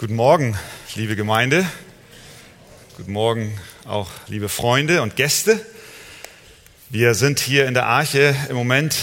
Guten 0.00 0.16
Morgen, 0.16 0.56
liebe 0.94 1.14
Gemeinde. 1.14 1.66
Guten 2.96 3.12
Morgen 3.12 3.60
auch 3.84 4.08
liebe 4.28 4.48
Freunde 4.48 5.02
und 5.02 5.14
Gäste. 5.14 5.60
Wir 6.88 7.12
sind 7.12 7.38
hier 7.38 7.66
in 7.66 7.74
der 7.74 7.84
Arche 7.84 8.34
im 8.48 8.56
Moment 8.56 8.96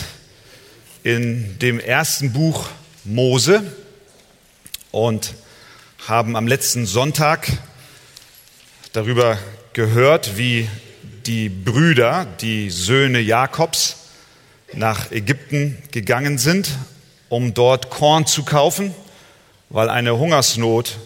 in 1.04 1.60
dem 1.60 1.79
ersten 1.79 2.33
Buch 2.33 2.68
Mose 3.04 3.62
und 4.89 5.36
haben 6.07 6.36
am 6.36 6.47
letzten 6.47 6.88
Sonntag 6.88 7.48
darüber 8.92 9.38
gehört, 9.74 10.36
wie 10.36 10.68
die 11.28 11.48
Brüder, 11.50 12.26
die 12.42 12.72
Söhne 12.72 13.20
Jakobs, 13.20 13.98
nach 14.74 15.12
Ägypten 15.12 15.78
gegangen 15.92 16.40
sind, 16.40 16.72
um 17.30 17.54
dort 17.54 17.91
Korn 17.91 18.26
zu 18.26 18.44
kaufen 18.44 18.95
weil 19.70 19.90
eine 19.90 20.18
Hungersnot 20.18 20.98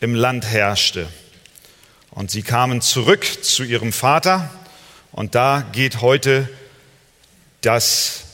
im 0.00 0.14
Land 0.14 0.46
herrschte. 0.46 1.08
Und 2.10 2.30
sie 2.30 2.42
kamen 2.42 2.80
zurück 2.80 3.26
zu 3.42 3.64
ihrem 3.64 3.92
Vater 3.92 4.50
und 5.12 5.34
da 5.34 5.66
geht 5.72 6.00
heute 6.00 6.48
das 7.60 8.24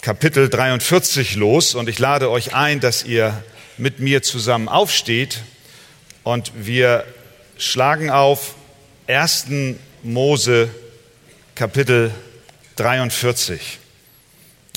Kapitel 0.00 0.48
43 0.48 1.34
los 1.36 1.74
und 1.74 1.88
ich 1.88 1.98
lade 1.98 2.30
euch 2.30 2.54
ein, 2.54 2.80
dass 2.80 3.04
ihr 3.04 3.42
mit 3.76 4.00
mir 4.00 4.22
zusammen 4.22 4.68
aufsteht 4.68 5.42
und 6.22 6.52
wir 6.54 7.04
schlagen 7.58 8.10
auf 8.10 8.54
1. 9.06 9.46
Mose 10.02 10.70
Kapitel 11.54 12.12
43 12.76 13.78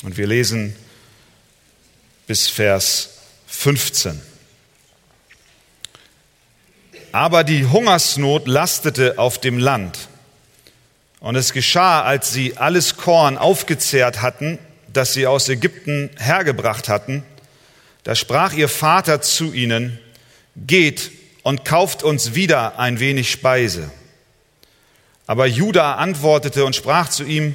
und 0.02 0.16
wir 0.16 0.26
lesen 0.26 0.74
bis 2.26 2.48
Vers 2.48 3.18
15. 3.46 4.29
Aber 7.12 7.44
die 7.44 7.66
Hungersnot 7.66 8.46
lastete 8.46 9.18
auf 9.18 9.38
dem 9.38 9.58
Land. 9.58 10.08
Und 11.18 11.36
es 11.36 11.52
geschah, 11.52 12.02
als 12.02 12.32
sie 12.32 12.56
alles 12.56 12.96
Korn 12.96 13.36
aufgezehrt 13.36 14.22
hatten, 14.22 14.58
das 14.92 15.12
sie 15.12 15.26
aus 15.26 15.48
Ägypten 15.48 16.10
hergebracht 16.18 16.88
hatten, 16.88 17.24
da 18.04 18.14
sprach 18.14 18.52
ihr 18.54 18.68
Vater 18.68 19.20
zu 19.20 19.52
ihnen, 19.52 19.98
geht 20.56 21.10
und 21.42 21.64
kauft 21.64 22.02
uns 22.02 22.34
wieder 22.34 22.78
ein 22.78 23.00
wenig 23.00 23.30
Speise. 23.30 23.90
Aber 25.26 25.46
Judah 25.46 25.96
antwortete 25.96 26.64
und 26.64 26.74
sprach 26.74 27.08
zu 27.08 27.24
ihm, 27.24 27.54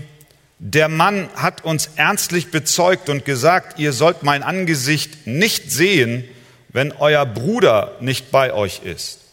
der 0.59 0.88
Mann 0.88 1.30
hat 1.36 1.66
uns 1.66 1.90
ernstlich 1.95 2.52
bezeugt 2.52 3.09
und 3.09 3.25
gesagt, 3.25 3.80
ihr 3.80 3.92
sollt 3.92 4.23
mein 4.23 4.44
Angesicht 4.44 5.28
nicht 5.28 5.72
sehen, 5.72 6.23
wenn 6.69 6.92
euer 6.94 7.25
Bruder 7.25 7.97
nicht 8.00 8.31
bei 8.31 8.53
euch 8.53 8.81
ist. 8.84 9.25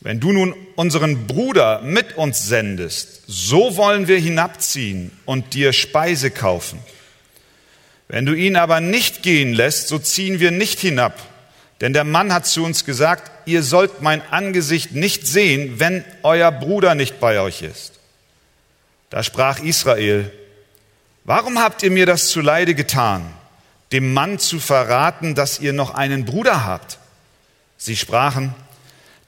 Wenn 0.00 0.20
du 0.20 0.32
nun 0.32 0.54
unseren 0.76 1.26
Bruder 1.26 1.82
mit 1.82 2.16
uns 2.16 2.46
sendest, 2.46 3.22
so 3.26 3.76
wollen 3.76 4.06
wir 4.06 4.18
hinabziehen 4.18 5.10
und 5.24 5.54
dir 5.54 5.72
Speise 5.72 6.30
kaufen. 6.30 6.78
Wenn 8.06 8.24
du 8.24 8.32
ihn 8.32 8.56
aber 8.56 8.80
nicht 8.80 9.22
gehen 9.22 9.52
lässt, 9.52 9.88
so 9.88 9.98
ziehen 9.98 10.40
wir 10.40 10.50
nicht 10.50 10.78
hinab. 10.78 11.20
Denn 11.80 11.92
der 11.92 12.04
Mann 12.04 12.32
hat 12.32 12.46
zu 12.46 12.64
uns 12.64 12.84
gesagt, 12.84 13.30
ihr 13.46 13.62
sollt 13.62 14.00
mein 14.00 14.22
Angesicht 14.30 14.92
nicht 14.92 15.26
sehen, 15.26 15.78
wenn 15.78 16.04
euer 16.22 16.50
Bruder 16.50 16.94
nicht 16.94 17.20
bei 17.20 17.40
euch 17.40 17.62
ist. 17.62 17.92
Da 19.10 19.22
sprach 19.22 19.60
Israel, 19.60 20.30
warum 21.24 21.58
habt 21.58 21.82
ihr 21.82 21.90
mir 21.90 22.06
das 22.06 22.28
zuleide 22.28 22.74
getan, 22.74 23.24
dem 23.92 24.12
Mann 24.12 24.38
zu 24.38 24.58
verraten, 24.58 25.34
dass 25.34 25.60
ihr 25.60 25.72
noch 25.72 25.94
einen 25.94 26.24
Bruder 26.24 26.64
habt? 26.64 26.98
Sie 27.76 27.96
sprachen, 27.96 28.54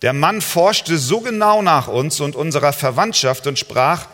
der 0.03 0.13
Mann 0.13 0.41
forschte 0.41 0.97
so 0.99 1.21
genau 1.21 1.63
nach 1.63 1.89
uns 1.89 2.21
und 2.21 2.35
unserer 2.35 2.73
Verwandtschaft 2.73 3.47
und 3.47 3.59
sprach, 3.59 4.07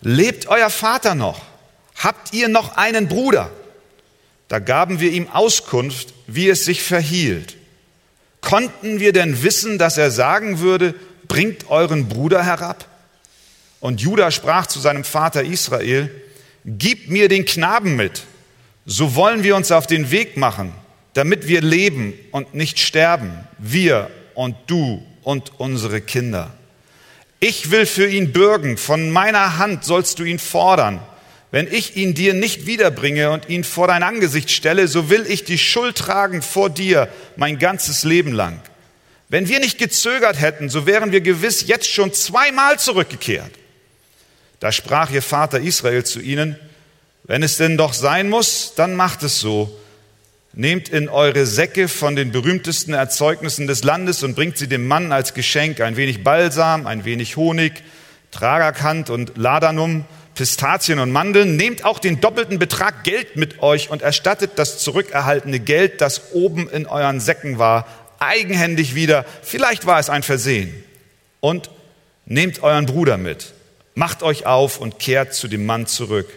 lebt 0.00 0.46
euer 0.46 0.70
Vater 0.70 1.14
noch? 1.14 1.42
Habt 1.96 2.32
ihr 2.32 2.48
noch 2.48 2.76
einen 2.76 3.08
Bruder? 3.08 3.50
Da 4.48 4.58
gaben 4.58 5.00
wir 5.00 5.10
ihm 5.10 5.28
Auskunft, 5.28 6.14
wie 6.26 6.48
es 6.48 6.64
sich 6.64 6.82
verhielt. 6.82 7.56
Konnten 8.40 9.00
wir 9.00 9.12
denn 9.12 9.42
wissen, 9.42 9.78
dass 9.78 9.96
er 9.98 10.10
sagen 10.10 10.60
würde, 10.60 10.94
bringt 11.28 11.70
euren 11.70 12.08
Bruder 12.08 12.44
herab? 12.44 12.86
Und 13.80 14.00
Judah 14.00 14.30
sprach 14.30 14.66
zu 14.66 14.80
seinem 14.80 15.04
Vater 15.04 15.44
Israel, 15.44 16.10
gib 16.64 17.10
mir 17.10 17.28
den 17.28 17.44
Knaben 17.44 17.96
mit, 17.96 18.22
so 18.86 19.14
wollen 19.14 19.42
wir 19.42 19.56
uns 19.56 19.72
auf 19.72 19.86
den 19.86 20.10
Weg 20.10 20.36
machen, 20.36 20.72
damit 21.14 21.48
wir 21.48 21.60
leben 21.60 22.14
und 22.32 22.54
nicht 22.54 22.78
sterben, 22.78 23.46
wir 23.58 24.10
und 24.34 24.56
du 24.66 25.02
und 25.24 25.58
unsere 25.58 26.00
Kinder. 26.00 26.52
Ich 27.40 27.70
will 27.70 27.86
für 27.86 28.08
ihn 28.08 28.32
bürgen, 28.32 28.76
von 28.78 29.10
meiner 29.10 29.58
Hand 29.58 29.84
sollst 29.84 30.18
du 30.18 30.24
ihn 30.24 30.38
fordern. 30.38 31.00
Wenn 31.50 31.72
ich 31.72 31.96
ihn 31.96 32.14
dir 32.14 32.34
nicht 32.34 32.66
wiederbringe 32.66 33.30
und 33.30 33.48
ihn 33.48 33.64
vor 33.64 33.86
dein 33.86 34.02
Angesicht 34.02 34.50
stelle, 34.50 34.88
so 34.88 35.10
will 35.10 35.26
ich 35.28 35.44
die 35.44 35.58
Schuld 35.58 35.96
tragen 35.96 36.42
vor 36.42 36.70
dir 36.70 37.08
mein 37.36 37.58
ganzes 37.58 38.02
Leben 38.04 38.32
lang. 38.32 38.60
Wenn 39.28 39.48
wir 39.48 39.60
nicht 39.60 39.78
gezögert 39.78 40.40
hätten, 40.40 40.68
so 40.68 40.86
wären 40.86 41.12
wir 41.12 41.20
gewiss 41.20 41.66
jetzt 41.66 41.88
schon 41.88 42.12
zweimal 42.12 42.78
zurückgekehrt. 42.78 43.50
Da 44.60 44.72
sprach 44.72 45.10
ihr 45.10 45.22
Vater 45.22 45.60
Israel 45.60 46.04
zu 46.04 46.20
ihnen, 46.20 46.58
wenn 47.24 47.42
es 47.42 47.56
denn 47.56 47.76
doch 47.76 47.92
sein 47.92 48.28
muss, 48.28 48.72
dann 48.76 48.96
macht 48.96 49.22
es 49.22 49.40
so. 49.40 49.78
Nehmt 50.56 50.88
in 50.88 51.08
eure 51.08 51.46
Säcke 51.46 51.88
von 51.88 52.14
den 52.14 52.30
berühmtesten 52.30 52.94
Erzeugnissen 52.94 53.66
des 53.66 53.82
Landes 53.82 54.22
und 54.22 54.36
bringt 54.36 54.56
sie 54.56 54.68
dem 54.68 54.86
Mann 54.86 55.10
als 55.10 55.34
Geschenk 55.34 55.80
ein 55.80 55.96
wenig 55.96 56.22
Balsam, 56.22 56.86
ein 56.86 57.04
wenig 57.04 57.36
Honig, 57.36 57.82
Tragerkant 58.30 59.10
und 59.10 59.36
Ladanum, 59.36 60.04
Pistazien 60.36 61.00
und 61.00 61.10
Mandeln. 61.10 61.56
Nehmt 61.56 61.84
auch 61.84 61.98
den 61.98 62.20
doppelten 62.20 62.60
Betrag 62.60 63.02
Geld 63.02 63.34
mit 63.34 63.62
euch 63.62 63.90
und 63.90 64.02
erstattet 64.02 64.52
das 64.54 64.78
zurückerhaltene 64.78 65.58
Geld, 65.58 66.00
das 66.00 66.32
oben 66.34 66.68
in 66.68 66.86
euren 66.86 67.18
Säcken 67.18 67.58
war, 67.58 67.88
eigenhändig 68.20 68.94
wieder. 68.94 69.24
Vielleicht 69.42 69.86
war 69.86 69.98
es 69.98 70.08
ein 70.08 70.22
Versehen. 70.22 70.72
Und 71.40 71.68
nehmt 72.26 72.62
euren 72.62 72.86
Bruder 72.86 73.16
mit. 73.16 73.54
Macht 73.96 74.22
euch 74.22 74.46
auf 74.46 74.78
und 74.78 75.00
kehrt 75.00 75.34
zu 75.34 75.48
dem 75.48 75.66
Mann 75.66 75.88
zurück. 75.88 76.28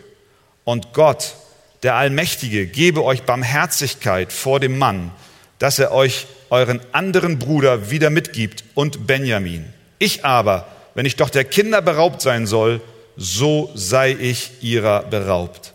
Und 0.64 0.94
Gott 0.94 1.36
der 1.84 1.96
Allmächtige 1.96 2.66
gebe 2.66 3.04
euch 3.04 3.24
Barmherzigkeit 3.24 4.34
vor 4.34 4.60
dem 4.60 4.78
Mann, 4.78 5.12
dass 5.60 5.80
er 5.80 5.92
euch 5.92 6.28
euren 6.50 6.80
anderen 6.92 7.40
Bruder 7.40 7.92
wieder 7.92 8.10
mitgibt 8.10 8.64
und 8.74 9.08
Benjamin. 9.08 9.66
Ich 10.00 10.26
aber, 10.26 10.68
wenn 10.96 11.06
ich 11.06 11.16
doch 11.16 11.30
der 11.30 11.44
Kinder 11.44 11.82
beraubt 11.82 12.22
sein 12.22 12.48
soll, 12.48 12.82
so 13.16 13.72
sei 13.74 14.16
ich 14.20 14.52
ihrer 14.62 15.04
beraubt. 15.04 15.74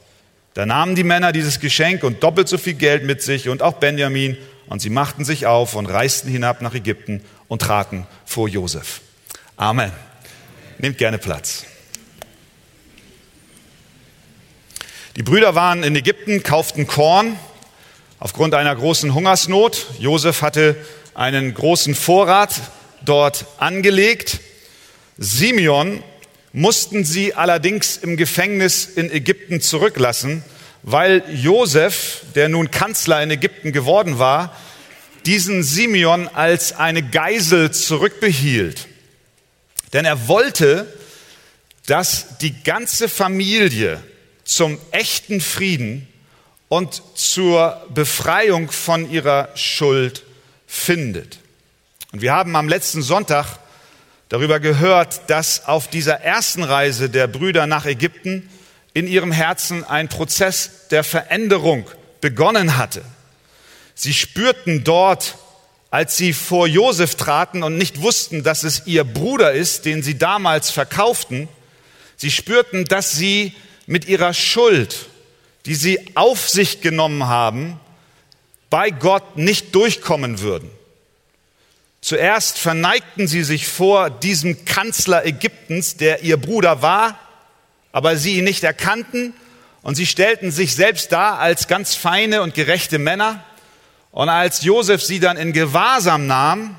Da 0.55 0.67
nahmen 0.67 0.95
die 0.95 1.05
Männer 1.05 1.33
dieses 1.33 1.61
Geschenk 1.61 2.05
und 2.05 2.23
doppelt 2.23 2.49
so 2.49 2.59
viel 2.59 2.75
Geld 2.75 3.05
mit 3.05 3.23
sich 3.23 3.49
und 3.49 3.63
auch 3.63 3.75
Benjamin, 3.75 4.37
und 4.69 4.81
sie 4.81 4.91
machten 4.91 5.25
sich 5.25 5.47
auf 5.47 5.75
und 5.75 5.87
reisten 5.87 6.31
hinab 6.31 6.63
nach 6.63 6.75
Ägypten 6.75 7.23
und 7.49 7.61
traten 7.63 8.07
vor 8.25 8.49
Josef. 8.49 9.01
Amen. 9.57 9.93
Nehmt 10.79 10.99
gerne 10.99 11.19
Platz. 11.19 11.67
Die 15.17 15.23
Brüder 15.23 15.55
waren 15.55 15.83
in 15.83 15.95
Ägypten, 15.95 16.43
kauften 16.43 16.87
Korn 16.87 17.39
aufgrund 18.19 18.55
einer 18.55 18.75
großen 18.75 19.13
Hungersnot. 19.13 19.89
Josef 19.99 20.41
hatte 20.41 20.75
einen 21.13 21.53
großen 21.53 21.95
Vorrat 21.95 22.55
dort 23.05 23.45
angelegt. 23.59 24.41
Simeon 25.19 26.03
mussten 26.55 27.05
sie 27.05 27.35
allerdings 27.35 27.99
im 27.99 28.17
Gefängnis 28.17 28.87
in 28.87 29.13
Ägypten 29.13 29.61
zurücklassen, 29.61 30.43
weil 30.83 31.23
Josef, 31.31 32.23
der 32.35 32.49
nun 32.49 32.71
Kanzler 32.71 33.23
in 33.23 33.31
Ägypten 33.31 33.73
geworden 33.73 34.19
war, 34.19 34.57
diesen 35.27 35.63
Simeon 35.63 36.27
als 36.29 36.73
eine 36.73 37.03
Geisel 37.03 37.71
zurückbehielt. 37.71 38.89
Denn 39.93 40.07
er 40.07 40.27
wollte, 40.27 40.91
dass 41.85 42.39
die 42.39 42.63
ganze 42.63 43.11
Familie 43.11 44.03
zum 44.45 44.79
echten 44.91 45.41
Frieden 45.41 46.09
und 46.69 47.03
zur 47.15 47.87
Befreiung 47.95 48.71
von 48.71 49.11
ihrer 49.11 49.51
Schuld 49.55 50.25
findet. 50.67 51.39
Und 52.13 52.23
wir 52.23 52.33
haben 52.33 52.57
am 52.57 52.69
letzten 52.69 53.03
Sonntag 53.03 53.59
darüber 54.29 54.61
gehört, 54.61 55.29
dass 55.29 55.67
auf 55.67 55.89
dieser 55.89 56.21
ersten 56.21 56.63
Reise 56.63 57.11
der 57.11 57.27
Brüder 57.27 57.67
nach 57.67 57.85
Ägypten 57.85 58.49
in 58.95 59.07
ihrem 59.07 59.33
Herzen 59.33 59.85
ein 59.85 60.09
Prozess 60.09 60.89
der 60.91 61.05
Veränderung 61.05 61.87
begonnen 62.21 62.77
hatte. 62.77 63.03
Sie 63.95 64.15
spürten 64.15 64.85
dort, 64.85 65.37
als 65.91 66.17
sie 66.17 66.33
vor 66.33 66.67
Josef 66.67 67.17
traten 67.17 67.63
und 67.63 67.77
nicht 67.77 68.01
wussten, 68.01 68.43
dass 68.43 68.63
es 68.63 68.87
ihr 68.87 69.05
Bruder 69.05 69.53
ist, 69.53 69.85
den 69.85 70.03
sie 70.03 70.17
damals 70.17 70.71
verkauften, 70.71 71.49
sie 72.17 72.31
spürten, 72.31 72.87
dass 72.87 73.13
sie 73.13 73.53
mit 73.87 74.07
ihrer 74.07 74.35
Schuld, 74.35 75.07
die 75.67 75.75
sie 75.75 75.99
auf 76.15 76.49
sich 76.49 76.81
genommen 76.81 77.27
haben, 77.27 77.79
bei 78.71 78.91
Gott 78.91 79.37
nicht 79.37 79.75
durchkommen 79.75 80.41
würden. 80.41 80.71
Zuerst 82.01 82.59
verneigten 82.59 83.29
sie 83.29 83.45
sich 83.45 83.69
vor 83.69 84.11
diesem 84.11 84.65
Kanzler 84.65 85.25
Ägyptens, 85.25 85.97
der 85.97 86.23
ihr 86.23 86.37
Bruder 86.37 86.83
war, 86.83 87.19
aber 87.93 88.17
sie 88.17 88.39
ihn 88.39 88.45
nicht 88.45 88.65
erkannten 88.65 89.35
und 89.83 89.95
sie 89.95 90.07
stellten 90.07 90.51
sich 90.51 90.75
selbst 90.75 91.13
dar 91.13 91.39
als 91.39 91.69
ganz 91.69 91.95
feine 91.95 92.43
und 92.43 92.55
gerechte 92.55 92.99
Männer. 92.99 93.45
Und 94.11 94.29
als 94.29 94.63
Josef 94.63 95.03
sie 95.03 95.21
dann 95.21 95.37
in 95.37 95.53
Gewahrsam 95.53 96.27
nahm, 96.27 96.77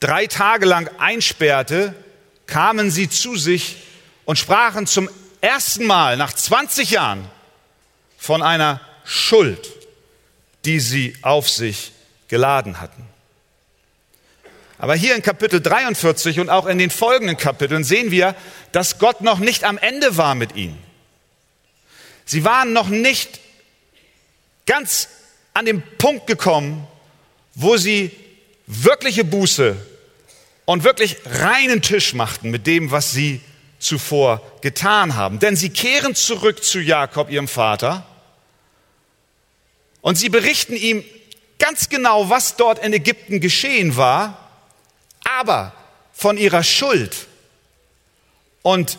drei 0.00 0.26
Tage 0.26 0.66
lang 0.66 0.90
einsperrte, 0.98 1.94
kamen 2.46 2.90
sie 2.90 3.08
zu 3.08 3.36
sich 3.36 3.76
und 4.24 4.38
sprachen 4.38 4.86
zum 4.86 5.08
ersten 5.40 5.86
Mal 5.86 6.16
nach 6.16 6.32
20 6.32 6.90
Jahren 6.90 7.28
von 8.16 8.42
einer 8.42 8.80
Schuld, 9.04 9.70
die 10.64 10.80
sie 10.80 11.16
auf 11.22 11.48
sich 11.48 11.92
geladen 12.28 12.80
hatten. 12.80 13.06
Aber 14.78 14.94
hier 14.94 15.14
in 15.14 15.22
Kapitel 15.22 15.60
43 15.60 16.40
und 16.40 16.50
auch 16.50 16.66
in 16.66 16.78
den 16.78 16.90
folgenden 16.90 17.36
Kapiteln 17.36 17.84
sehen 17.84 18.10
wir, 18.10 18.34
dass 18.72 18.98
Gott 18.98 19.22
noch 19.22 19.38
nicht 19.38 19.64
am 19.64 19.78
Ende 19.78 20.16
war 20.16 20.34
mit 20.34 20.54
ihnen. 20.54 20.78
Sie 22.26 22.44
waren 22.44 22.72
noch 22.72 22.88
nicht 22.88 23.40
ganz 24.66 25.08
an 25.54 25.64
dem 25.64 25.82
Punkt 25.96 26.26
gekommen, 26.26 26.86
wo 27.54 27.76
sie 27.76 28.10
wirkliche 28.66 29.24
Buße 29.24 29.76
und 30.66 30.84
wirklich 30.84 31.16
reinen 31.24 31.80
Tisch 31.80 32.12
machten 32.12 32.50
mit 32.50 32.66
dem, 32.66 32.90
was 32.90 33.12
sie 33.12 33.40
zuvor 33.86 34.42
getan 34.60 35.14
haben. 35.14 35.38
Denn 35.38 35.56
sie 35.56 35.70
kehren 35.70 36.14
zurück 36.14 36.64
zu 36.64 36.80
Jakob, 36.80 37.30
ihrem 37.30 37.48
Vater, 37.48 38.04
und 40.00 40.16
sie 40.16 40.28
berichten 40.28 40.76
ihm 40.76 41.04
ganz 41.58 41.88
genau, 41.88 42.30
was 42.30 42.56
dort 42.56 42.78
in 42.78 42.92
Ägypten 42.92 43.40
geschehen 43.40 43.96
war 43.96 44.46
aber 45.26 45.72
von 46.12 46.38
ihrer 46.38 46.62
Schuld 46.62 47.26
und 48.62 48.98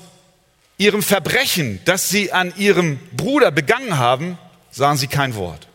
ihrem 0.77 1.01
Verbrechen, 1.01 1.81
das 1.85 2.09
sie 2.09 2.31
an 2.31 2.53
ihrem 2.57 2.99
Bruder 3.15 3.51
begangen 3.51 3.97
haben, 3.97 4.37
sagen 4.71 4.97
sie 4.97 5.07
kein 5.07 5.35
Wort. 5.35 5.67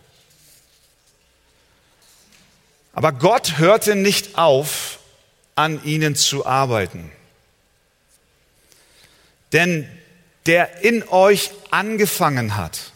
Aber 2.93 3.13
Gott 3.13 3.59
hörte 3.59 3.97
nicht 3.97 4.37
auf, 4.37 4.99
an 5.55 5.83
ihnen 5.85 6.15
zu 6.15 6.47
arbeiten. 6.47 7.11
Denn 9.53 9.89
der 10.47 10.83
in 10.83 11.07
euch 11.09 11.51
angefangen 11.71 12.57
hat, 12.57 12.93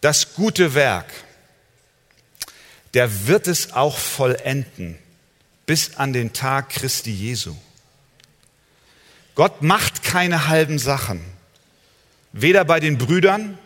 das 0.00 0.34
gute 0.34 0.74
Werk, 0.74 1.12
der 2.94 3.26
wird 3.26 3.46
es 3.46 3.72
auch 3.72 3.96
vollenden 3.96 4.98
bis 5.64 5.96
an 5.96 6.12
den 6.12 6.32
Tag 6.32 6.70
Christi 6.70 7.12
Jesu. 7.12 7.56
Gott 9.34 9.62
macht 9.62 10.02
keine 10.02 10.48
halben 10.48 10.78
Sachen, 10.78 11.24
weder 12.32 12.64
bei 12.64 12.80
den 12.80 12.98
Brüdern 12.98 13.56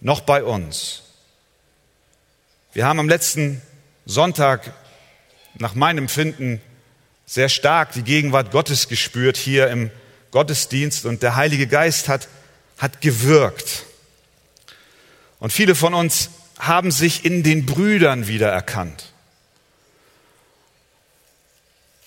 noch 0.00 0.20
bei 0.20 0.44
uns. 0.44 1.02
Wir 2.74 2.86
haben 2.86 2.98
am 2.98 3.08
letzten 3.08 3.62
Sonntag 4.04 4.74
nach 5.54 5.74
meinem 5.74 6.08
Finden 6.08 6.60
sehr 7.24 7.48
stark 7.48 7.92
die 7.92 8.02
Gegenwart 8.02 8.50
Gottes 8.50 8.88
gespürt 8.88 9.36
hier 9.36 9.68
im 9.68 9.90
Gottesdienst 10.34 11.06
und 11.06 11.22
der 11.22 11.36
Heilige 11.36 11.66
Geist 11.66 12.08
hat, 12.08 12.28
hat 12.76 13.00
gewirkt. 13.00 13.86
Und 15.40 15.52
viele 15.52 15.74
von 15.74 15.94
uns 15.94 16.28
haben 16.58 16.90
sich 16.90 17.24
in 17.24 17.42
den 17.42 17.64
Brüdern 17.64 18.28
wiedererkannt 18.28 19.14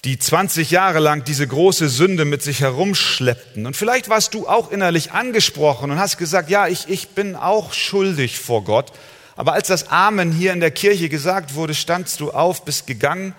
die 0.08 0.18
20 0.18 0.72
Jahre 0.72 1.00
lang 1.00 1.26
diese 1.26 1.46
große 1.46 1.90
Sünde 1.90 2.24
mit 2.24 2.42
sich 2.42 2.62
herumschleppten. 2.62 3.66
Und 3.66 3.76
vielleicht 3.76 4.08
warst 4.08 4.34
du 4.34 4.48
auch 4.48 4.72
innerlich 4.72 5.12
angesprochen 5.12 5.92
und 5.92 6.00
hast 6.00 6.18
gesagt, 6.18 6.50
ja, 6.50 6.68
ich, 6.68 6.88
ich 6.88 7.10
bin 7.10 7.36
auch 7.36 7.74
schuldig 7.74 8.40
vor 8.40 8.64
Gott. 8.64 8.94
Aber 9.36 9.52
als 9.52 9.68
das 9.68 9.90
Amen 9.90 10.32
hier 10.32 10.54
in 10.54 10.62
der 10.62 10.72
Kirche 10.72 11.10
gesagt 11.10 11.56
wurde, 11.56 11.74
standst 11.74 12.22
du 12.22 12.32
auf, 12.32 12.64
bist 12.64 12.88
gegangen 12.88 13.36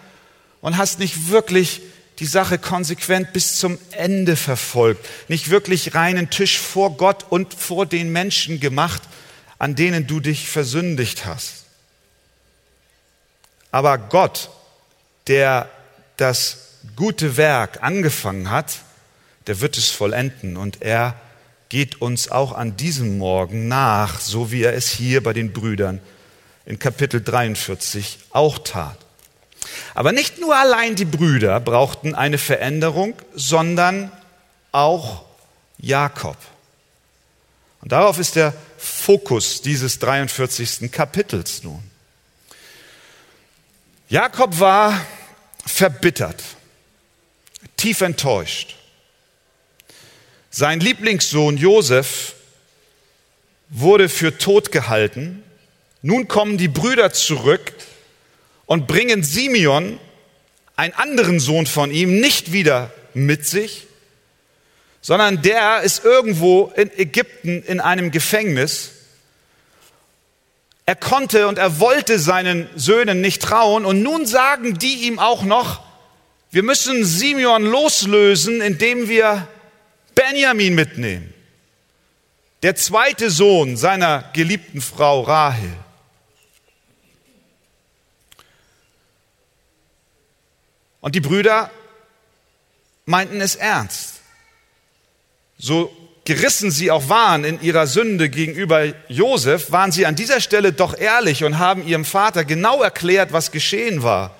und 0.61 0.77
hast 0.77 0.99
nicht 0.99 1.31
wirklich 1.31 1.81
die 2.19 2.27
Sache 2.27 2.59
konsequent 2.59 3.33
bis 3.33 3.59
zum 3.59 3.79
Ende 3.93 4.37
verfolgt, 4.37 5.07
nicht 5.29 5.51
wirklich 5.51 5.95
reinen 5.95 6.31
Tisch 6.31 6.59
vor 6.59 6.97
Gott 6.97 7.27
und 7.31 7.55
vor 7.55 7.87
den 7.87 8.11
Menschen 8.11 8.61
gemacht, 8.61 9.03
an 9.59 9.75
denen 9.75 10.07
du 10.07 10.21
dich 10.21 10.49
versündigt 10.49 11.27
hast. 11.27 11.65
Aber 13.71 13.99
Gott, 13.99 14.51
der 15.27 15.69
das 16.17 16.79
gute 16.97 17.37
Werk 17.37 17.83
angefangen 17.83 18.51
hat, 18.51 18.81
der 19.47 19.61
wird 19.61 19.79
es 19.79 19.89
vollenden 19.89 20.57
und 20.57 20.83
er 20.83 21.15
geht 21.69 22.01
uns 22.01 22.31
auch 22.31 22.53
an 22.53 22.77
diesem 22.77 23.19
Morgen 23.19 23.69
nach, 23.69 24.21
so 24.21 24.51
wie 24.51 24.63
er 24.63 24.75
es 24.75 24.89
hier 24.91 25.23
bei 25.23 25.33
den 25.33 25.53
Brüdern 25.53 26.01
in 26.65 26.79
Kapitel 26.79 27.23
43 27.23 28.19
auch 28.31 28.59
tat. 28.59 28.99
Aber 29.95 30.13
nicht 30.13 30.39
nur 30.39 30.57
allein 30.57 30.95
die 30.95 31.05
Brüder 31.05 31.61
brauchten 31.61 32.15
eine 32.15 32.39
Veränderung, 32.39 33.15
sondern 33.35 34.13
auch 34.73 35.25
Jakob. 35.79 36.37
Und 37.81 37.93
darauf 37.93 38.19
ist 38.19 38.37
der 38.37 38.55
Fokus 38.77 39.63
dieses 39.63 39.99
43. 39.99 40.91
Kapitels 40.91 41.63
nun. 41.63 41.83
Jakob 44.09 44.59
war 44.59 45.05
verbittert, 45.67 46.43
tief 47.77 48.01
enttäuscht. 48.01 48.77
Sein 50.51 50.81
Lieblingssohn 50.81 51.57
Josef 51.57 52.35
wurde 53.69 54.09
für 54.09 54.39
tot 54.39 54.73
gehalten. 54.73 55.43
Nun 56.01 56.27
kommen 56.27 56.57
die 56.57 56.69
Brüder 56.69 57.13
zurück 57.13 57.75
und 58.69 58.87
bringen 58.87 59.25
Simeon, 59.25 59.99
einen 60.77 60.95
anderen 60.95 61.41
Sohn 61.41 61.67
von 61.67 61.91
ihm, 61.91 62.21
nicht 62.21 62.53
wieder 62.53 62.93
mit 63.15 63.45
sich, 63.45 63.89
sondern 65.01 65.43
der 65.43 65.81
ist 65.81 66.05
irgendwo 66.05 66.73
in 66.77 66.97
Ägypten 66.97 67.65
in 67.65 67.81
einem 67.81 68.13
Gefängnis 68.13 68.93
er 70.89 70.97
konnte 70.97 71.49
und 71.49 71.59
er 71.59 71.81
wollte 71.81 72.19
seinen 72.19 72.67
Söhnen 72.75 73.21
nicht 73.21 73.43
trauen 73.43 73.85
und 73.85 74.03
nun 74.03 74.25
sagen 74.25 74.79
die 74.79 75.07
ihm 75.07 75.19
auch 75.19 75.43
noch, 75.43 75.83
wir 76.51 76.63
müssen 76.63 77.05
Simeon 77.05 77.63
loslösen, 77.63 78.63
indem 78.63 79.07
wir 79.07 79.47
Benjamin 80.15 80.75
mitnehmen. 80.75 81.35
Der 82.63 82.75
zweite 82.75 83.29
Sohn 83.29 83.77
seiner 83.77 84.31
geliebten 84.33 84.81
Frau 84.81 85.21
Rahel. 85.21 85.69
Und 91.01 91.15
die 91.15 91.21
Brüder 91.21 91.71
meinten 93.07 93.41
es 93.41 93.57
ernst. 93.57 94.21
So 95.59 95.91
gerissen 96.25 96.71
sie 96.71 96.91
auch 96.91 97.09
waren 97.09 97.45
in 97.45 97.61
ihrer 97.63 97.87
Sünde 97.87 98.29
gegenüber 98.29 98.93
Josef, 99.09 99.73
waren 99.73 99.93
sie 99.93 100.05
an 100.05 100.15
dieser 100.15 100.41
Stelle 100.41 100.73
doch 100.73 100.97
ehrlich 100.97 101.43
und 101.43 101.59
haben 101.59 101.87
ihrem 101.87 102.05
Vater 102.05 102.45
genau 102.45 102.83
erklärt, 102.83 103.33
was 103.33 103.51
geschehen 103.51 104.03
war. 104.03 104.37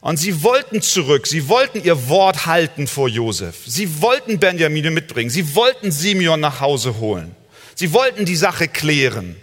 Und 0.00 0.18
sie 0.18 0.44
wollten 0.44 0.82
zurück, 0.82 1.26
sie 1.26 1.48
wollten 1.48 1.82
ihr 1.82 2.08
Wort 2.08 2.46
halten 2.46 2.86
vor 2.86 3.08
Josef. 3.08 3.56
Sie 3.66 4.00
wollten 4.00 4.38
Benjamin 4.38 4.94
mitbringen, 4.94 5.30
sie 5.30 5.56
wollten 5.56 5.90
Simeon 5.90 6.38
nach 6.38 6.60
Hause 6.60 6.98
holen. 6.98 7.34
Sie 7.74 7.92
wollten 7.92 8.24
die 8.24 8.36
Sache 8.36 8.68
klären. 8.68 9.36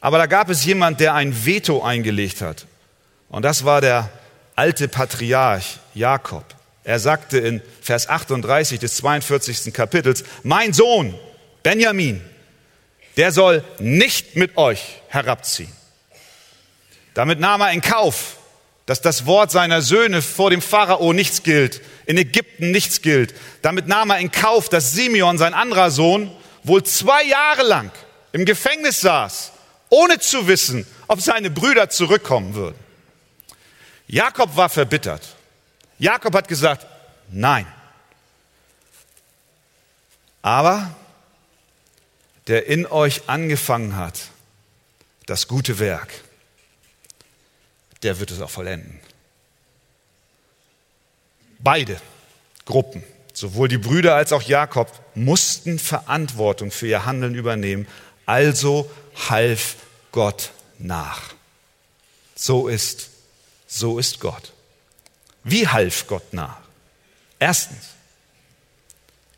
Aber 0.00 0.16
da 0.16 0.24
gab 0.24 0.48
es 0.48 0.64
jemand, 0.64 0.98
der 1.00 1.14
ein 1.14 1.44
Veto 1.44 1.82
eingelegt 1.82 2.40
hat. 2.40 2.66
Und 3.28 3.44
das 3.44 3.64
war 3.64 3.82
der 3.82 4.08
alte 4.60 4.88
Patriarch 4.88 5.78
Jakob. 5.94 6.44
Er 6.84 6.98
sagte 6.98 7.38
in 7.38 7.62
Vers 7.80 8.10
38 8.10 8.78
des 8.78 8.96
42. 8.96 9.72
Kapitels, 9.72 10.22
mein 10.42 10.74
Sohn 10.74 11.18
Benjamin, 11.62 12.20
der 13.16 13.32
soll 13.32 13.64
nicht 13.78 14.36
mit 14.36 14.58
euch 14.58 15.00
herabziehen. 15.08 15.72
Damit 17.14 17.40
nahm 17.40 17.62
er 17.62 17.72
in 17.72 17.80
Kauf, 17.80 18.36
dass 18.84 19.00
das 19.00 19.24
Wort 19.24 19.50
seiner 19.50 19.80
Söhne 19.80 20.20
vor 20.20 20.50
dem 20.50 20.60
Pharao 20.60 21.14
nichts 21.14 21.42
gilt, 21.42 21.80
in 22.04 22.18
Ägypten 22.18 22.70
nichts 22.70 23.00
gilt. 23.00 23.32
Damit 23.62 23.88
nahm 23.88 24.10
er 24.10 24.18
in 24.18 24.30
Kauf, 24.30 24.68
dass 24.68 24.92
Simeon, 24.92 25.38
sein 25.38 25.54
anderer 25.54 25.90
Sohn, 25.90 26.30
wohl 26.64 26.82
zwei 26.82 27.24
Jahre 27.24 27.62
lang 27.62 27.90
im 28.32 28.44
Gefängnis 28.44 29.00
saß, 29.00 29.52
ohne 29.88 30.18
zu 30.18 30.48
wissen, 30.48 30.86
ob 31.06 31.22
seine 31.22 31.48
Brüder 31.48 31.88
zurückkommen 31.88 32.54
würden. 32.54 32.89
Jakob 34.10 34.56
war 34.56 34.68
verbittert. 34.68 35.36
Jakob 36.00 36.34
hat 36.34 36.48
gesagt, 36.48 36.84
nein. 37.28 37.64
Aber 40.42 40.92
der 42.48 42.66
in 42.66 42.86
euch 42.86 43.28
angefangen 43.28 43.94
hat, 43.94 44.20
das 45.26 45.46
gute 45.46 45.78
Werk, 45.78 46.08
der 48.02 48.18
wird 48.18 48.32
es 48.32 48.40
auch 48.40 48.50
vollenden. 48.50 48.98
Beide 51.60 52.00
Gruppen, 52.64 53.04
sowohl 53.32 53.68
die 53.68 53.78
Brüder 53.78 54.16
als 54.16 54.32
auch 54.32 54.42
Jakob, 54.42 54.90
mussten 55.14 55.78
Verantwortung 55.78 56.72
für 56.72 56.88
ihr 56.88 57.04
Handeln 57.06 57.36
übernehmen. 57.36 57.86
Also 58.26 58.90
half 59.28 59.76
Gott 60.10 60.50
nach. 60.78 61.32
So 62.34 62.66
ist, 62.66 63.09
so 63.70 63.98
ist 64.00 64.18
Gott. 64.18 64.52
Wie 65.44 65.66
half 65.66 66.06
Gott 66.08 66.32
nach? 66.32 66.58
Erstens, 67.38 67.90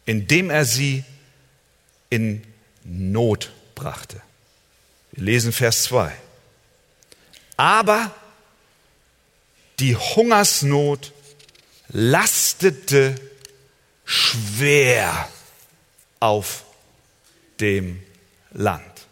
indem 0.07 0.51
er 0.51 0.65
sie 0.65 1.05
in 2.09 2.43
Not 2.83 3.53
brachte. 3.75 4.21
Wir 5.13 5.25
lesen 5.25 5.53
Vers 5.53 5.85
2. 5.85 6.13
Aber 7.57 8.13
die 9.79 9.95
Hungersnot 9.95 11.13
lastete 11.89 13.15
schwer 14.05 15.29
auf 16.19 16.65
dem 17.61 18.03
Land. 18.51 19.07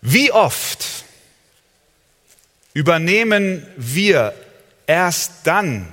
Wie 0.00 0.30
oft 0.30 0.85
übernehmen 2.76 3.66
wir 3.78 4.34
erst 4.86 5.30
dann 5.44 5.90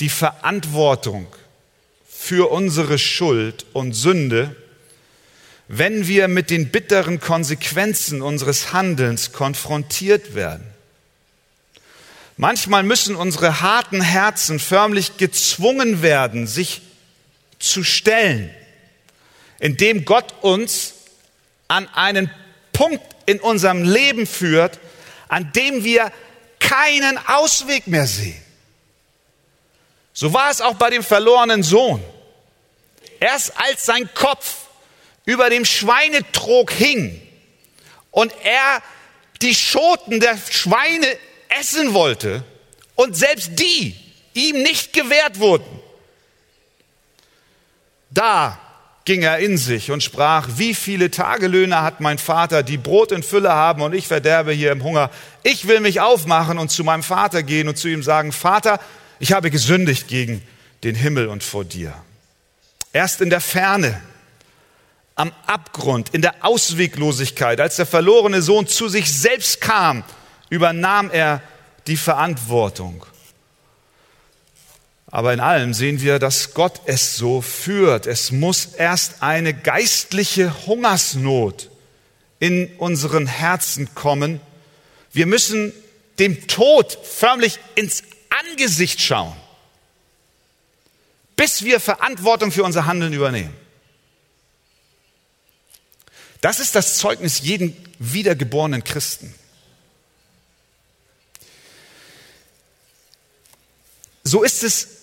die 0.00 0.08
Verantwortung 0.08 1.28
für 2.08 2.50
unsere 2.50 2.98
Schuld 2.98 3.64
und 3.74 3.92
Sünde, 3.92 4.56
wenn 5.68 6.08
wir 6.08 6.26
mit 6.26 6.50
den 6.50 6.72
bitteren 6.72 7.20
Konsequenzen 7.20 8.22
unseres 8.22 8.72
Handelns 8.72 9.30
konfrontiert 9.30 10.34
werden. 10.34 10.66
Manchmal 12.36 12.82
müssen 12.82 13.14
unsere 13.14 13.60
harten 13.60 14.00
Herzen 14.00 14.58
förmlich 14.58 15.16
gezwungen 15.16 16.02
werden, 16.02 16.48
sich 16.48 16.82
zu 17.60 17.84
stellen, 17.84 18.50
indem 19.60 20.04
Gott 20.04 20.34
uns 20.40 20.94
an 21.68 21.86
einen 21.94 22.32
Punkt 22.72 23.04
in 23.26 23.38
unserem 23.38 23.84
Leben 23.84 24.26
führt, 24.26 24.80
an 25.30 25.52
dem 25.52 25.84
wir 25.84 26.12
keinen 26.58 27.18
Ausweg 27.26 27.86
mehr 27.86 28.06
sehen. 28.06 28.40
So 30.12 30.34
war 30.34 30.50
es 30.50 30.60
auch 30.60 30.74
bei 30.74 30.90
dem 30.90 31.02
verlorenen 31.02 31.62
Sohn. 31.62 32.04
Erst 33.20 33.58
als 33.58 33.86
sein 33.86 34.10
Kopf 34.12 34.66
über 35.24 35.48
dem 35.48 35.64
Schweinetrog 35.64 36.72
hing 36.72 37.22
und 38.10 38.34
er 38.42 38.82
die 39.40 39.54
Schoten 39.54 40.20
der 40.20 40.36
Schweine 40.50 41.06
essen 41.48 41.94
wollte 41.94 42.44
und 42.96 43.16
selbst 43.16 43.58
die 43.58 43.96
ihm 44.34 44.62
nicht 44.62 44.92
gewährt 44.92 45.38
wurden, 45.38 45.80
da 48.10 48.58
ging 49.04 49.22
er 49.22 49.38
in 49.38 49.56
sich 49.56 49.90
und 49.90 50.02
sprach, 50.02 50.48
wie 50.56 50.74
viele 50.74 51.10
Tagelöhner 51.10 51.82
hat 51.82 52.00
mein 52.00 52.18
Vater, 52.18 52.62
die 52.62 52.76
Brot 52.76 53.12
in 53.12 53.22
Fülle 53.22 53.52
haben 53.52 53.82
und 53.82 53.94
ich 53.94 54.06
verderbe 54.06 54.52
hier 54.52 54.72
im 54.72 54.84
Hunger. 54.84 55.10
Ich 55.42 55.66
will 55.66 55.80
mich 55.80 56.00
aufmachen 56.00 56.58
und 56.58 56.70
zu 56.70 56.84
meinem 56.84 57.02
Vater 57.02 57.42
gehen 57.42 57.68
und 57.68 57.78
zu 57.78 57.88
ihm 57.88 58.02
sagen, 58.02 58.32
Vater, 58.32 58.78
ich 59.18 59.32
habe 59.32 59.50
gesündigt 59.50 60.08
gegen 60.08 60.42
den 60.84 60.94
Himmel 60.94 61.28
und 61.28 61.42
vor 61.42 61.64
dir. 61.64 61.94
Erst 62.92 63.20
in 63.20 63.30
der 63.30 63.40
Ferne, 63.40 64.00
am 65.14 65.32
Abgrund, 65.46 66.10
in 66.10 66.22
der 66.22 66.44
Ausweglosigkeit, 66.44 67.60
als 67.60 67.76
der 67.76 67.86
verlorene 67.86 68.42
Sohn 68.42 68.66
zu 68.66 68.88
sich 68.88 69.12
selbst 69.12 69.60
kam, 69.60 70.02
übernahm 70.48 71.10
er 71.10 71.42
die 71.86 71.96
Verantwortung. 71.96 73.04
Aber 75.10 75.32
in 75.32 75.40
allem 75.40 75.74
sehen 75.74 76.00
wir, 76.00 76.18
dass 76.18 76.54
Gott 76.54 76.82
es 76.86 77.16
so 77.16 77.42
führt. 77.42 78.06
Es 78.06 78.30
muss 78.30 78.66
erst 78.66 79.22
eine 79.22 79.52
geistliche 79.52 80.66
Hungersnot 80.66 81.68
in 82.38 82.72
unseren 82.76 83.26
Herzen 83.26 83.94
kommen. 83.94 84.40
Wir 85.12 85.26
müssen 85.26 85.72
dem 86.20 86.46
Tod 86.46 86.96
förmlich 87.02 87.58
ins 87.74 88.04
Angesicht 88.28 89.00
schauen, 89.00 89.34
bis 91.34 91.64
wir 91.64 91.80
Verantwortung 91.80 92.52
für 92.52 92.62
unser 92.62 92.86
Handeln 92.86 93.12
übernehmen. 93.12 93.56
Das 96.40 96.60
ist 96.60 96.74
das 96.74 96.98
Zeugnis 96.98 97.40
jeden 97.40 97.76
wiedergeborenen 97.98 98.84
Christen. 98.84 99.34
So 104.22 104.42
ist 104.42 104.62
es 104.62 104.99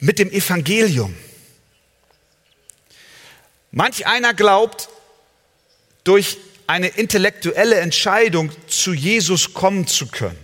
mit 0.00 0.18
dem 0.18 0.30
Evangelium. 0.30 1.14
Manch 3.70 4.06
einer 4.06 4.34
glaubt, 4.34 4.88
durch 6.04 6.38
eine 6.66 6.88
intellektuelle 6.88 7.76
Entscheidung 7.76 8.50
zu 8.66 8.92
Jesus 8.92 9.54
kommen 9.54 9.86
zu 9.86 10.06
können. 10.06 10.38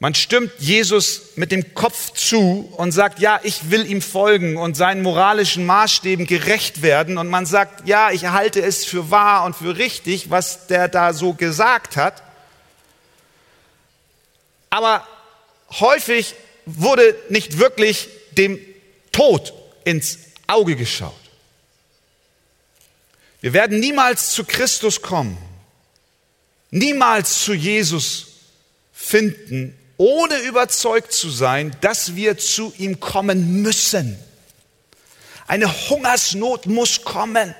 Man 0.00 0.14
stimmt 0.14 0.52
Jesus 0.58 1.30
mit 1.34 1.50
dem 1.50 1.74
Kopf 1.74 2.12
zu 2.12 2.72
und 2.76 2.92
sagt, 2.92 3.18
ja, 3.18 3.40
ich 3.42 3.70
will 3.70 3.84
ihm 3.90 4.00
folgen 4.00 4.56
und 4.56 4.76
seinen 4.76 5.02
moralischen 5.02 5.66
Maßstäben 5.66 6.24
gerecht 6.24 6.82
werden. 6.82 7.18
Und 7.18 7.28
man 7.28 7.46
sagt, 7.46 7.88
ja, 7.88 8.12
ich 8.12 8.26
halte 8.26 8.62
es 8.62 8.84
für 8.84 9.10
wahr 9.10 9.44
und 9.44 9.56
für 9.56 9.76
richtig, 9.76 10.30
was 10.30 10.68
der 10.68 10.86
da 10.86 11.12
so 11.12 11.32
gesagt 11.32 11.96
hat. 11.96 12.22
Aber 14.70 15.04
häufig 15.80 16.36
wurde 16.64 17.16
nicht 17.28 17.58
wirklich 17.58 18.08
dem 18.32 18.58
Tod 19.12 19.52
ins 19.84 20.18
Auge 20.46 20.76
geschaut. 20.76 21.14
Wir 23.40 23.52
werden 23.52 23.78
niemals 23.78 24.32
zu 24.32 24.44
Christus 24.44 25.00
kommen, 25.00 25.38
niemals 26.70 27.44
zu 27.44 27.54
Jesus 27.54 28.26
finden, 28.92 29.78
ohne 29.96 30.38
überzeugt 30.40 31.12
zu 31.12 31.30
sein, 31.30 31.76
dass 31.80 32.16
wir 32.16 32.38
zu 32.38 32.72
ihm 32.78 33.00
kommen 33.00 33.62
müssen. 33.62 34.18
Eine 35.46 35.72
Hungersnot 35.88 36.66
muss 36.66 37.04
kommen. 37.04 37.54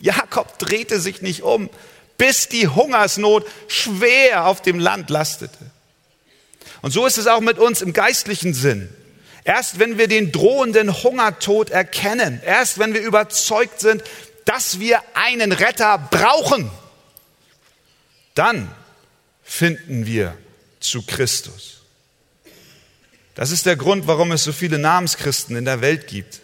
Jakob 0.00 0.58
drehte 0.58 0.98
sich 1.00 1.22
nicht 1.22 1.42
um, 1.42 1.70
bis 2.18 2.48
die 2.48 2.68
Hungersnot 2.68 3.46
schwer 3.68 4.46
auf 4.46 4.60
dem 4.62 4.78
Land 4.78 5.10
lastete. 5.10 5.58
Und 6.82 6.90
so 6.90 7.06
ist 7.06 7.18
es 7.18 7.26
auch 7.26 7.40
mit 7.40 7.58
uns 7.58 7.80
im 7.80 7.92
geistlichen 7.92 8.54
Sinn. 8.54 8.88
Erst 9.44 9.78
wenn 9.78 9.98
wir 9.98 10.08
den 10.08 10.30
drohenden 10.30 11.02
Hungertod 11.02 11.70
erkennen, 11.70 12.40
erst 12.44 12.78
wenn 12.78 12.94
wir 12.94 13.00
überzeugt 13.00 13.80
sind, 13.80 14.02
dass 14.44 14.78
wir 14.78 15.02
einen 15.14 15.52
Retter 15.52 15.98
brauchen, 15.98 16.70
dann 18.34 18.72
finden 19.42 20.06
wir 20.06 20.36
zu 20.80 21.02
Christus. 21.02 21.82
Das 23.34 23.50
ist 23.50 23.66
der 23.66 23.76
Grund, 23.76 24.06
warum 24.06 24.32
es 24.32 24.44
so 24.44 24.52
viele 24.52 24.78
Namenschristen 24.78 25.56
in 25.56 25.64
der 25.64 25.80
Welt 25.80 26.06
gibt. 26.06 26.40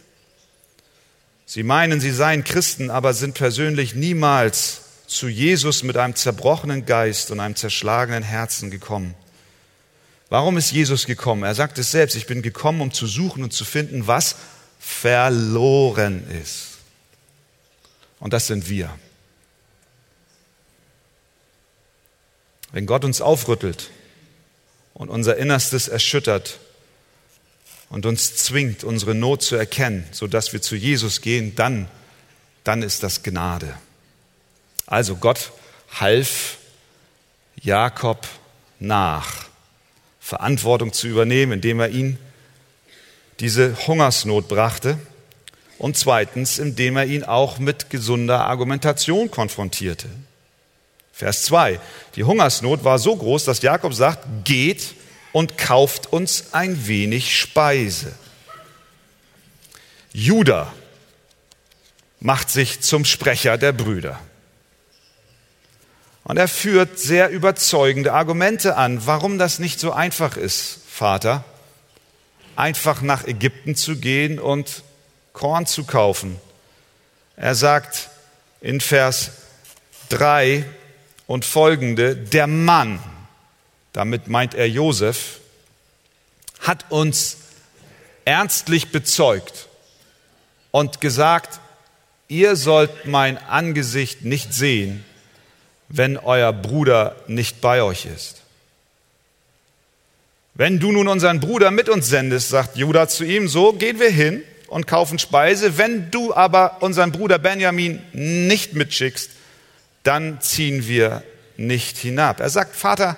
Sie 1.46 1.62
meinen, 1.62 2.00
sie 2.00 2.10
seien 2.10 2.44
Christen, 2.44 2.90
aber 2.90 3.14
sind 3.14 3.34
persönlich 3.34 3.94
niemals 3.94 4.82
zu 5.06 5.28
Jesus 5.28 5.82
mit 5.82 5.96
einem 5.96 6.14
zerbrochenen 6.14 6.84
Geist 6.84 7.30
und 7.30 7.40
einem 7.40 7.56
zerschlagenen 7.56 8.22
Herzen 8.22 8.70
gekommen. 8.70 9.14
Warum 10.30 10.58
ist 10.58 10.72
Jesus 10.72 11.06
gekommen? 11.06 11.42
Er 11.42 11.54
sagt 11.54 11.78
es 11.78 11.90
selbst, 11.90 12.14
ich 12.14 12.26
bin 12.26 12.42
gekommen, 12.42 12.80
um 12.80 12.92
zu 12.92 13.06
suchen 13.06 13.42
und 13.42 13.52
zu 13.52 13.64
finden, 13.64 14.06
was 14.06 14.36
verloren 14.78 16.28
ist. 16.30 16.78
Und 18.20 18.32
das 18.32 18.46
sind 18.46 18.68
wir. 18.68 18.90
Wenn 22.72 22.84
Gott 22.84 23.04
uns 23.04 23.22
aufrüttelt 23.22 23.90
und 24.92 25.08
unser 25.08 25.36
Innerstes 25.38 25.88
erschüttert 25.88 26.58
und 27.88 28.04
uns 28.04 28.36
zwingt, 28.36 28.84
unsere 28.84 29.14
Not 29.14 29.42
zu 29.42 29.56
erkennen, 29.56 30.06
sodass 30.12 30.52
wir 30.52 30.60
zu 30.60 30.76
Jesus 30.76 31.22
gehen, 31.22 31.54
dann, 31.54 31.88
dann 32.64 32.82
ist 32.82 33.02
das 33.02 33.22
Gnade. 33.22 33.74
Also 34.84 35.16
Gott 35.16 35.52
half 35.98 36.58
Jakob 37.56 38.28
nach 38.78 39.47
Verantwortung 40.28 40.92
zu 40.92 41.06
übernehmen, 41.06 41.52
indem 41.52 41.80
er 41.80 41.88
ihn 41.88 42.18
diese 43.40 43.74
Hungersnot 43.86 44.46
brachte 44.46 44.98
und 45.78 45.96
zweitens, 45.96 46.58
indem 46.58 46.98
er 46.98 47.06
ihn 47.06 47.24
auch 47.24 47.58
mit 47.58 47.88
gesunder 47.88 48.44
Argumentation 48.44 49.30
konfrontierte. 49.30 50.06
Vers 51.14 51.44
2. 51.44 51.80
Die 52.14 52.24
Hungersnot 52.24 52.84
war 52.84 52.98
so 52.98 53.16
groß, 53.16 53.46
dass 53.46 53.62
Jakob 53.62 53.94
sagt, 53.94 54.44
geht 54.44 54.94
und 55.32 55.56
kauft 55.56 56.12
uns 56.12 56.52
ein 56.52 56.86
wenig 56.86 57.34
Speise. 57.34 58.12
Judah 60.12 60.70
macht 62.20 62.50
sich 62.50 62.82
zum 62.82 63.06
Sprecher 63.06 63.56
der 63.56 63.72
Brüder. 63.72 64.20
Und 66.28 66.36
er 66.36 66.46
führt 66.46 66.98
sehr 66.98 67.30
überzeugende 67.30 68.12
Argumente 68.12 68.76
an, 68.76 69.06
warum 69.06 69.38
das 69.38 69.58
nicht 69.58 69.80
so 69.80 69.92
einfach 69.92 70.36
ist, 70.36 70.80
Vater, 70.86 71.42
einfach 72.54 73.00
nach 73.00 73.26
Ägypten 73.26 73.74
zu 73.74 73.96
gehen 73.96 74.38
und 74.38 74.82
Korn 75.32 75.64
zu 75.64 75.84
kaufen. 75.84 76.38
Er 77.36 77.54
sagt 77.54 78.10
in 78.60 78.82
Vers 78.82 79.30
3 80.10 80.66
und 81.26 81.46
folgende, 81.46 82.14
der 82.14 82.46
Mann, 82.46 82.98
damit 83.94 84.28
meint 84.28 84.52
er 84.52 84.68
Josef, 84.68 85.40
hat 86.60 86.90
uns 86.90 87.38
ernstlich 88.26 88.92
bezeugt 88.92 89.66
und 90.72 91.00
gesagt, 91.00 91.58
ihr 92.28 92.54
sollt 92.54 93.06
mein 93.06 93.38
Angesicht 93.38 94.26
nicht 94.26 94.52
sehen, 94.52 95.06
wenn 95.88 96.16
euer 96.16 96.52
Bruder 96.52 97.16
nicht 97.26 97.60
bei 97.60 97.82
euch 97.82 98.06
ist. 98.06 98.42
Wenn 100.54 100.80
du 100.80 100.90
nun 100.92 101.08
unseren 101.08 101.40
Bruder 101.40 101.70
mit 101.70 101.88
uns 101.88 102.08
sendest, 102.08 102.48
sagt 102.48 102.76
Judah 102.76 103.08
zu 103.08 103.24
ihm, 103.24 103.48
so 103.48 103.72
gehen 103.72 104.00
wir 104.00 104.10
hin 104.10 104.42
und 104.66 104.86
kaufen 104.86 105.18
Speise. 105.18 105.78
Wenn 105.78 106.10
du 106.10 106.34
aber 106.34 106.82
unseren 106.82 107.12
Bruder 107.12 107.38
Benjamin 107.38 108.02
nicht 108.12 108.74
mitschickst, 108.74 109.30
dann 110.02 110.40
ziehen 110.40 110.86
wir 110.86 111.22
nicht 111.56 111.96
hinab. 111.96 112.40
Er 112.40 112.50
sagt, 112.50 112.74
Vater, 112.74 113.16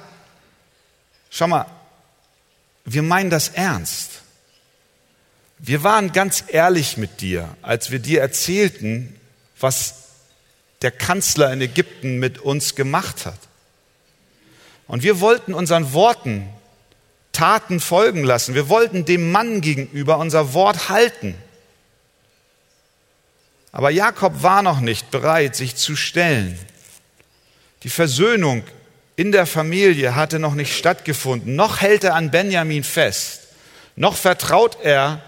schau 1.30 1.46
mal, 1.46 1.66
wir 2.84 3.02
meinen 3.02 3.30
das 3.30 3.48
ernst. 3.48 4.22
Wir 5.58 5.82
waren 5.82 6.12
ganz 6.12 6.44
ehrlich 6.48 6.96
mit 6.96 7.20
dir, 7.20 7.48
als 7.62 7.90
wir 7.90 7.98
dir 7.98 8.20
erzählten, 8.20 9.14
was 9.58 9.99
der 10.82 10.90
Kanzler 10.90 11.52
in 11.52 11.60
Ägypten 11.60 12.18
mit 12.18 12.38
uns 12.38 12.74
gemacht 12.74 13.26
hat. 13.26 13.38
Und 14.86 15.02
wir 15.02 15.20
wollten 15.20 15.54
unseren 15.54 15.92
Worten 15.92 16.48
Taten 17.32 17.80
folgen 17.80 18.24
lassen. 18.24 18.54
Wir 18.54 18.68
wollten 18.68 19.04
dem 19.04 19.30
Mann 19.30 19.60
gegenüber 19.60 20.18
unser 20.18 20.52
Wort 20.52 20.88
halten. 20.88 21.34
Aber 23.72 23.90
Jakob 23.90 24.42
war 24.42 24.62
noch 24.62 24.80
nicht 24.80 25.10
bereit, 25.10 25.54
sich 25.54 25.76
zu 25.76 25.94
stellen. 25.94 26.58
Die 27.84 27.88
Versöhnung 27.88 28.64
in 29.16 29.32
der 29.32 29.46
Familie 29.46 30.16
hatte 30.16 30.38
noch 30.38 30.54
nicht 30.54 30.76
stattgefunden. 30.76 31.54
Noch 31.54 31.80
hält 31.80 32.04
er 32.04 32.14
an 32.14 32.30
Benjamin 32.30 32.82
fest. 32.82 33.48
Noch 33.94 34.16
vertraut 34.16 34.78
er 34.82 35.22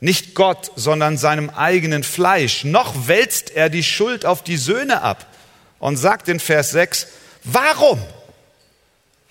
nicht 0.00 0.34
Gott, 0.34 0.70
sondern 0.76 1.16
seinem 1.16 1.50
eigenen 1.50 2.04
Fleisch. 2.04 2.64
Noch 2.64 3.08
wälzt 3.08 3.50
er 3.50 3.70
die 3.70 3.82
Schuld 3.82 4.26
auf 4.26 4.44
die 4.44 4.56
Söhne 4.56 5.02
ab 5.02 5.26
und 5.78 5.96
sagt 5.96 6.28
in 6.28 6.40
Vers 6.40 6.70
6, 6.70 7.06
warum 7.44 8.02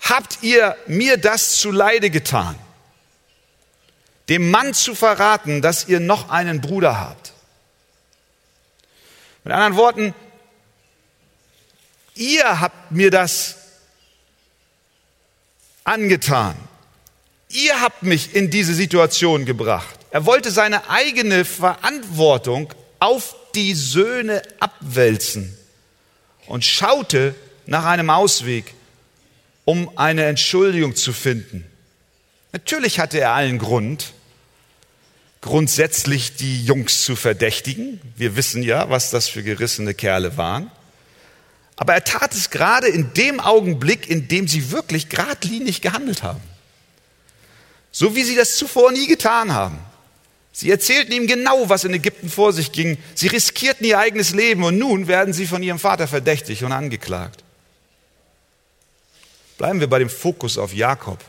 habt 0.00 0.42
ihr 0.42 0.76
mir 0.86 1.16
das 1.16 1.56
zu 1.56 1.70
Leide 1.70 2.10
getan? 2.10 2.58
Dem 4.28 4.50
Mann 4.50 4.74
zu 4.74 4.94
verraten, 4.94 5.62
dass 5.62 5.86
ihr 5.86 6.00
noch 6.00 6.30
einen 6.30 6.60
Bruder 6.60 6.98
habt. 6.98 7.32
Mit 9.44 9.52
anderen 9.52 9.76
Worten, 9.76 10.14
ihr 12.16 12.60
habt 12.60 12.90
mir 12.90 13.12
das 13.12 13.54
angetan. 15.84 16.56
Ihr 17.48 17.80
habt 17.80 18.02
mich 18.02 18.34
in 18.34 18.50
diese 18.50 18.74
Situation 18.74 19.44
gebracht. 19.44 19.95
Er 20.10 20.26
wollte 20.26 20.50
seine 20.50 20.88
eigene 20.88 21.44
Verantwortung 21.44 22.72
auf 23.00 23.34
die 23.54 23.74
Söhne 23.74 24.42
abwälzen 24.60 25.56
und 26.46 26.64
schaute 26.64 27.34
nach 27.66 27.84
einem 27.84 28.10
Ausweg, 28.10 28.74
um 29.64 29.90
eine 29.96 30.26
Entschuldigung 30.26 30.94
zu 30.94 31.12
finden. 31.12 31.66
Natürlich 32.52 33.00
hatte 33.00 33.18
er 33.18 33.32
allen 33.32 33.58
Grund, 33.58 34.12
grundsätzlich 35.40 36.36
die 36.36 36.64
Jungs 36.64 37.02
zu 37.02 37.16
verdächtigen. 37.16 38.00
Wir 38.16 38.36
wissen 38.36 38.62
ja, 38.62 38.88
was 38.88 39.10
das 39.10 39.28
für 39.28 39.42
gerissene 39.42 39.94
Kerle 39.94 40.36
waren. 40.36 40.70
Aber 41.76 41.94
er 41.94 42.04
tat 42.04 42.34
es 42.34 42.50
gerade 42.50 42.88
in 42.88 43.12
dem 43.14 43.40
Augenblick, 43.40 44.08
in 44.08 44.28
dem 44.28 44.48
sie 44.48 44.70
wirklich 44.70 45.08
geradlinig 45.08 45.82
gehandelt 45.82 46.22
haben. 46.22 46.40
So 47.92 48.14
wie 48.14 48.24
sie 48.24 48.34
das 48.34 48.56
zuvor 48.56 48.92
nie 48.92 49.06
getan 49.06 49.52
haben. 49.52 49.78
Sie 50.58 50.70
erzählten 50.70 51.12
ihm 51.12 51.26
genau, 51.26 51.68
was 51.68 51.84
in 51.84 51.92
Ägypten 51.92 52.30
vor 52.30 52.50
sich 52.50 52.72
ging. 52.72 52.96
Sie 53.14 53.26
riskierten 53.26 53.84
ihr 53.84 53.98
eigenes 53.98 54.30
Leben 54.30 54.64
und 54.64 54.78
nun 54.78 55.06
werden 55.06 55.34
sie 55.34 55.46
von 55.46 55.62
ihrem 55.62 55.78
Vater 55.78 56.08
verdächtig 56.08 56.64
und 56.64 56.72
angeklagt. 56.72 57.44
Bleiben 59.58 59.80
wir 59.80 59.86
bei 59.86 59.98
dem 59.98 60.08
Fokus 60.08 60.56
auf 60.56 60.72
Jakob 60.72 61.22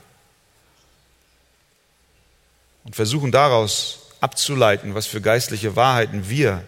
und 2.86 2.96
versuchen 2.96 3.34
daraus 3.34 4.14
abzuleiten, 4.22 4.96
was 4.96 5.08
für 5.08 5.20
geistliche 5.20 5.76
Wahrheiten 5.76 6.30
wir 6.30 6.64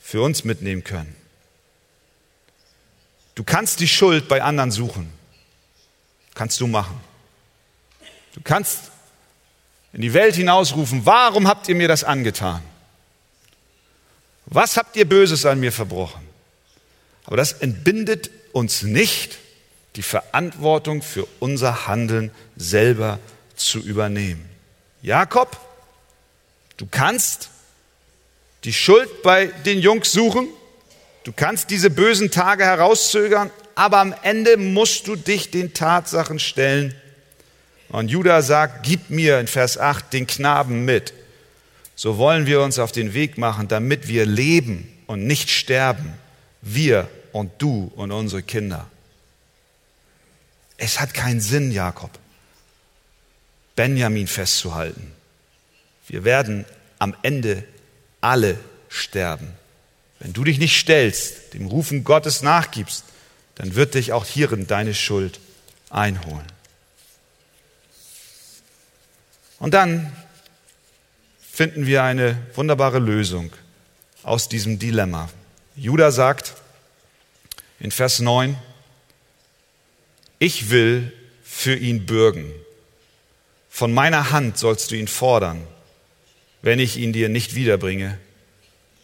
für 0.00 0.22
uns 0.22 0.44
mitnehmen 0.44 0.84
können. 0.84 1.16
Du 3.34 3.42
kannst 3.42 3.80
die 3.80 3.88
Schuld 3.88 4.28
bei 4.28 4.44
anderen 4.44 4.70
suchen. 4.70 5.12
Kannst 6.34 6.60
du 6.60 6.68
machen. 6.68 7.00
Du 8.34 8.42
kannst 8.44 8.92
in 9.92 10.02
die 10.02 10.14
Welt 10.14 10.34
hinausrufen, 10.34 11.06
warum 11.06 11.48
habt 11.48 11.68
ihr 11.68 11.74
mir 11.74 11.88
das 11.88 12.04
angetan? 12.04 12.62
Was 14.46 14.76
habt 14.76 14.96
ihr 14.96 15.08
Böses 15.08 15.44
an 15.46 15.60
mir 15.60 15.72
verbrochen? 15.72 16.26
Aber 17.24 17.36
das 17.36 17.52
entbindet 17.52 18.30
uns 18.52 18.82
nicht, 18.82 19.38
die 19.96 20.02
Verantwortung 20.02 21.02
für 21.02 21.26
unser 21.40 21.86
Handeln 21.86 22.30
selber 22.56 23.18
zu 23.56 23.80
übernehmen. 23.80 24.48
Jakob, 25.02 25.58
du 26.76 26.86
kannst 26.86 27.50
die 28.64 28.72
Schuld 28.72 29.22
bei 29.22 29.46
den 29.46 29.80
Jungs 29.80 30.12
suchen, 30.12 30.48
du 31.24 31.32
kannst 31.32 31.70
diese 31.70 31.90
bösen 31.90 32.30
Tage 32.30 32.64
herauszögern, 32.64 33.50
aber 33.74 33.98
am 33.98 34.14
Ende 34.22 34.56
musst 34.56 35.06
du 35.06 35.16
dich 35.16 35.50
den 35.50 35.74
Tatsachen 35.74 36.38
stellen, 36.38 36.94
und 37.90 38.08
Judah 38.08 38.42
sagt, 38.42 38.84
gib 38.84 39.10
mir 39.10 39.40
in 39.40 39.46
Vers 39.46 39.78
8 39.78 40.12
den 40.12 40.26
Knaben 40.26 40.84
mit. 40.84 41.14
So 41.96 42.18
wollen 42.18 42.46
wir 42.46 42.60
uns 42.60 42.78
auf 42.78 42.92
den 42.92 43.14
Weg 43.14 43.38
machen, 43.38 43.68
damit 43.68 44.08
wir 44.08 44.26
leben 44.26 44.92
und 45.06 45.26
nicht 45.26 45.50
sterben. 45.50 46.12
Wir 46.60 47.08
und 47.32 47.50
du 47.58 47.90
und 47.96 48.12
unsere 48.12 48.42
Kinder. 48.42 48.86
Es 50.76 51.00
hat 51.00 51.14
keinen 51.14 51.40
Sinn, 51.40 51.72
Jakob, 51.72 52.10
Benjamin 53.74 54.26
festzuhalten. 54.26 55.12
Wir 56.06 56.24
werden 56.24 56.64
am 56.98 57.16
Ende 57.22 57.64
alle 58.20 58.58
sterben. 58.88 59.48
Wenn 60.20 60.32
du 60.32 60.44
dich 60.44 60.58
nicht 60.58 60.78
stellst, 60.78 61.54
dem 61.54 61.66
Rufen 61.66 62.04
Gottes 62.04 62.42
nachgibst, 62.42 63.04
dann 63.54 63.74
wird 63.74 63.94
dich 63.94 64.12
auch 64.12 64.24
hierin 64.24 64.66
deine 64.66 64.94
Schuld 64.94 65.40
einholen. 65.90 66.46
Und 69.58 69.74
dann 69.74 70.12
finden 71.40 71.86
wir 71.86 72.04
eine 72.04 72.36
wunderbare 72.54 72.98
Lösung 72.98 73.50
aus 74.22 74.48
diesem 74.48 74.78
Dilemma. 74.78 75.28
Judah 75.74 76.12
sagt 76.12 76.54
in 77.80 77.90
Vers 77.90 78.20
9, 78.20 78.56
ich 80.38 80.70
will 80.70 81.12
für 81.42 81.74
ihn 81.74 82.06
bürgen. 82.06 82.52
Von 83.68 83.92
meiner 83.92 84.30
Hand 84.30 84.58
sollst 84.58 84.90
du 84.90 84.96
ihn 84.96 85.08
fordern, 85.08 85.66
wenn 86.62 86.78
ich 86.78 86.96
ihn 86.96 87.12
dir 87.12 87.28
nicht 87.28 87.54
wiederbringe 87.54 88.18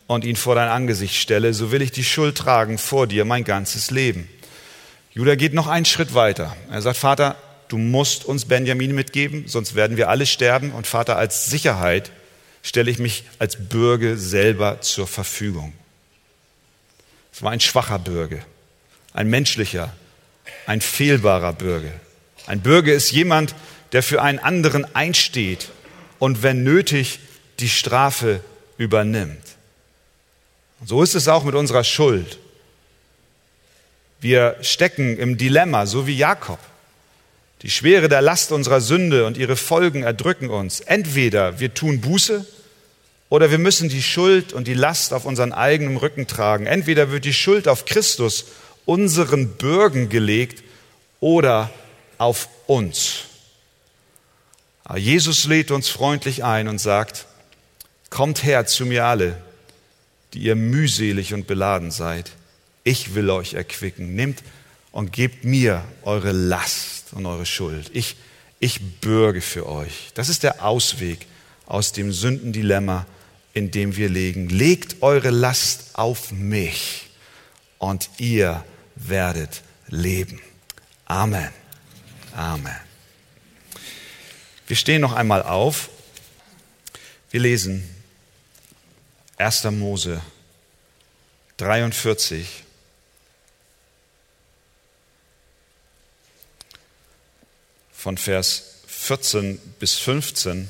und 0.06 0.24
ihn 0.24 0.36
vor 0.36 0.54
dein 0.54 0.68
Angesicht 0.68 1.16
stelle, 1.16 1.54
so 1.54 1.72
will 1.72 1.82
ich 1.82 1.92
die 1.92 2.04
Schuld 2.04 2.36
tragen 2.36 2.78
vor 2.78 3.06
dir 3.06 3.24
mein 3.24 3.44
ganzes 3.44 3.90
Leben. 3.90 4.28
Judah 5.12 5.36
geht 5.36 5.54
noch 5.54 5.66
einen 5.66 5.84
Schritt 5.84 6.14
weiter. 6.14 6.56
Er 6.70 6.82
sagt, 6.82 6.98
Vater, 6.98 7.36
du 7.68 7.78
musst 7.78 8.24
uns 8.24 8.44
Benjamin 8.44 8.94
mitgeben, 8.94 9.44
sonst 9.46 9.74
werden 9.74 9.96
wir 9.96 10.08
alle 10.08 10.26
sterben. 10.26 10.72
Und 10.72 10.86
Vater, 10.86 11.16
als 11.16 11.46
Sicherheit 11.46 12.10
stelle 12.62 12.90
ich 12.90 12.98
mich 12.98 13.24
als 13.38 13.68
Bürger 13.68 14.16
selber 14.16 14.80
zur 14.80 15.06
Verfügung. 15.06 15.72
Es 17.32 17.42
war 17.42 17.50
ein 17.50 17.60
schwacher 17.60 17.98
Bürger, 17.98 18.38
ein 19.12 19.28
menschlicher, 19.28 19.92
ein 20.66 20.80
fehlbarer 20.80 21.52
Bürger. 21.52 21.92
Ein 22.46 22.60
Bürger 22.60 22.92
ist 22.92 23.10
jemand, 23.10 23.54
der 23.92 24.02
für 24.02 24.22
einen 24.22 24.38
anderen 24.38 24.94
einsteht 24.94 25.68
und 26.18 26.42
wenn 26.42 26.62
nötig 26.62 27.20
die 27.60 27.68
Strafe 27.68 28.40
übernimmt. 28.76 29.42
So 30.84 31.02
ist 31.02 31.14
es 31.14 31.28
auch 31.28 31.44
mit 31.44 31.54
unserer 31.54 31.84
Schuld. 31.84 32.38
Wir 34.20 34.56
stecken 34.62 35.18
im 35.18 35.36
Dilemma, 35.36 35.86
so 35.86 36.06
wie 36.06 36.16
Jakob. 36.16 36.58
Die 37.64 37.70
Schwere 37.70 38.10
der 38.10 38.20
Last 38.20 38.52
unserer 38.52 38.82
Sünde 38.82 39.24
und 39.24 39.38
ihre 39.38 39.56
Folgen 39.56 40.02
erdrücken 40.02 40.50
uns. 40.50 40.80
Entweder 40.80 41.60
wir 41.60 41.72
tun 41.72 42.02
Buße 42.02 42.44
oder 43.30 43.50
wir 43.50 43.56
müssen 43.56 43.88
die 43.88 44.02
Schuld 44.02 44.52
und 44.52 44.68
die 44.68 44.74
Last 44.74 45.14
auf 45.14 45.24
unseren 45.24 45.54
eigenen 45.54 45.96
Rücken 45.96 46.26
tragen. 46.26 46.66
Entweder 46.66 47.10
wird 47.10 47.24
die 47.24 47.32
Schuld 47.32 47.66
auf 47.66 47.86
Christus 47.86 48.44
unseren 48.84 49.56
Bürgen 49.56 50.10
gelegt 50.10 50.62
oder 51.20 51.70
auf 52.18 52.50
uns. 52.66 53.20
Aber 54.84 54.98
Jesus 54.98 55.46
lädt 55.46 55.70
uns 55.70 55.88
freundlich 55.88 56.44
ein 56.44 56.68
und 56.68 56.82
sagt, 56.82 57.24
kommt 58.10 58.44
her 58.44 58.66
zu 58.66 58.84
mir 58.84 59.06
alle, 59.06 59.38
die 60.34 60.40
ihr 60.40 60.54
mühselig 60.54 61.32
und 61.32 61.46
beladen 61.46 61.90
seid. 61.90 62.32
Ich 62.82 63.14
will 63.14 63.30
euch 63.30 63.54
erquicken. 63.54 64.14
Nehmt 64.14 64.42
und 64.92 65.12
gebt 65.14 65.46
mir 65.46 65.82
eure 66.02 66.32
Last 66.32 67.03
und 67.14 67.26
eure 67.26 67.46
Schuld. 67.46 67.90
Ich, 67.92 68.16
ich 68.60 69.00
bürge 69.00 69.40
für 69.40 69.66
euch. 69.68 70.10
Das 70.14 70.28
ist 70.28 70.42
der 70.42 70.64
Ausweg 70.64 71.26
aus 71.66 71.92
dem 71.92 72.12
Sündendilemma, 72.12 73.06
in 73.52 73.70
dem 73.70 73.96
wir 73.96 74.08
legen. 74.08 74.48
Legt 74.48 75.02
eure 75.02 75.30
Last 75.30 75.90
auf 75.94 76.32
mich 76.32 77.08
und 77.78 78.10
ihr 78.18 78.64
werdet 78.96 79.62
leben. 79.88 80.40
Amen. 81.06 81.50
Amen. 82.34 82.76
Wir 84.66 84.76
stehen 84.76 85.00
noch 85.00 85.12
einmal 85.12 85.42
auf. 85.42 85.90
Wir 87.30 87.40
lesen 87.40 87.88
1. 89.36 89.64
Mose 89.64 90.20
43. 91.58 92.63
von 98.04 98.18
Vers 98.18 98.82
14 98.86 99.56
bis 99.78 99.94
15 99.94 100.68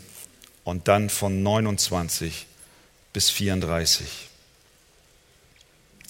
und 0.62 0.86
dann 0.86 1.10
von 1.10 1.42
29 1.42 2.46
bis 3.12 3.28
34. 3.30 4.06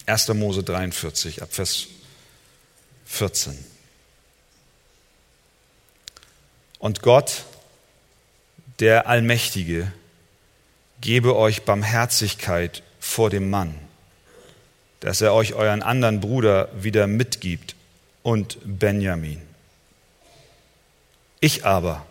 1. 0.05 0.27
Mose 0.35 0.61
43 0.61 1.41
ab 1.41 1.51
Vers 1.51 1.87
14. 3.07 3.57
Und 6.77 7.01
Gott, 7.01 7.45
der 8.77 9.07
Allmächtige, 9.07 9.91
gebe 11.01 11.35
euch 11.35 11.63
Barmherzigkeit 11.63 12.83
vor 12.99 13.31
dem 13.31 13.49
Mann, 13.49 13.73
dass 14.99 15.21
er 15.21 15.33
euch 15.33 15.55
euren 15.55 15.81
anderen 15.81 16.21
Bruder 16.21 16.69
wieder 16.79 17.07
mitgibt 17.07 17.73
und 18.21 18.59
Benjamin. 18.63 19.44
Ich 21.45 21.63
aber, 21.63 22.03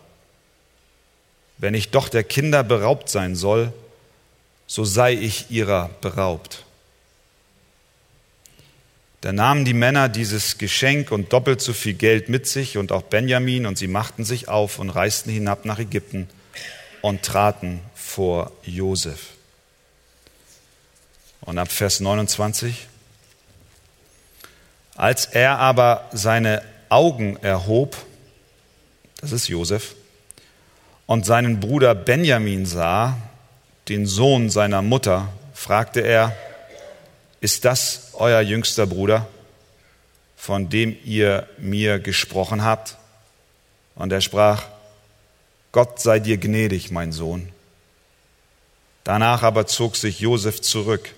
wenn 1.57 1.73
ich 1.73 1.89
doch 1.89 2.07
der 2.07 2.23
Kinder 2.23 2.63
beraubt 2.63 3.09
sein 3.09 3.35
soll, 3.35 3.73
so 4.65 4.85
sei 4.85 5.11
ich 5.11 5.51
ihrer 5.51 5.89
beraubt. 5.99 6.63
Da 9.19 9.33
nahmen 9.33 9.65
die 9.65 9.73
Männer 9.73 10.07
dieses 10.07 10.57
Geschenk 10.57 11.11
und 11.11 11.33
doppelt 11.33 11.59
so 11.59 11.73
viel 11.73 11.95
Geld 11.95 12.29
mit 12.29 12.47
sich 12.47 12.77
und 12.77 12.93
auch 12.93 13.01
Benjamin 13.01 13.65
und 13.65 13.77
sie 13.77 13.89
machten 13.89 14.23
sich 14.23 14.47
auf 14.47 14.79
und 14.79 14.89
reisten 14.89 15.29
hinab 15.29 15.65
nach 15.65 15.79
Ägypten 15.79 16.29
und 17.01 17.23
traten 17.23 17.81
vor 17.93 18.53
Josef. 18.63 19.31
Und 21.41 21.57
ab 21.57 21.73
Vers 21.73 21.99
29. 21.99 22.87
Als 24.95 25.25
er 25.25 25.59
aber 25.59 26.09
seine 26.13 26.61
Augen 26.87 27.35
erhob, 27.41 27.97
das 29.21 29.31
ist 29.31 29.47
Josef, 29.47 29.95
und 31.05 31.25
seinen 31.25 31.59
Bruder 31.59 31.93
Benjamin 31.93 32.65
sah, 32.65 33.17
den 33.89 34.05
Sohn 34.05 34.49
seiner 34.49 34.81
Mutter, 34.81 35.29
fragte 35.53 36.01
er, 36.01 36.35
ist 37.41 37.65
das 37.65 38.09
euer 38.13 38.41
jüngster 38.41 38.87
Bruder, 38.87 39.27
von 40.35 40.69
dem 40.69 40.97
ihr 41.05 41.47
mir 41.57 41.99
gesprochen 41.99 42.63
habt? 42.63 42.97
Und 43.95 44.11
er 44.11 44.21
sprach, 44.21 44.63
Gott 45.71 45.99
sei 45.99 46.19
dir 46.19 46.37
gnädig, 46.37 46.89
mein 46.89 47.11
Sohn. 47.11 47.49
Danach 49.03 49.43
aber 49.43 49.67
zog 49.67 49.95
sich 49.95 50.19
Josef 50.19 50.61
zurück, 50.61 51.13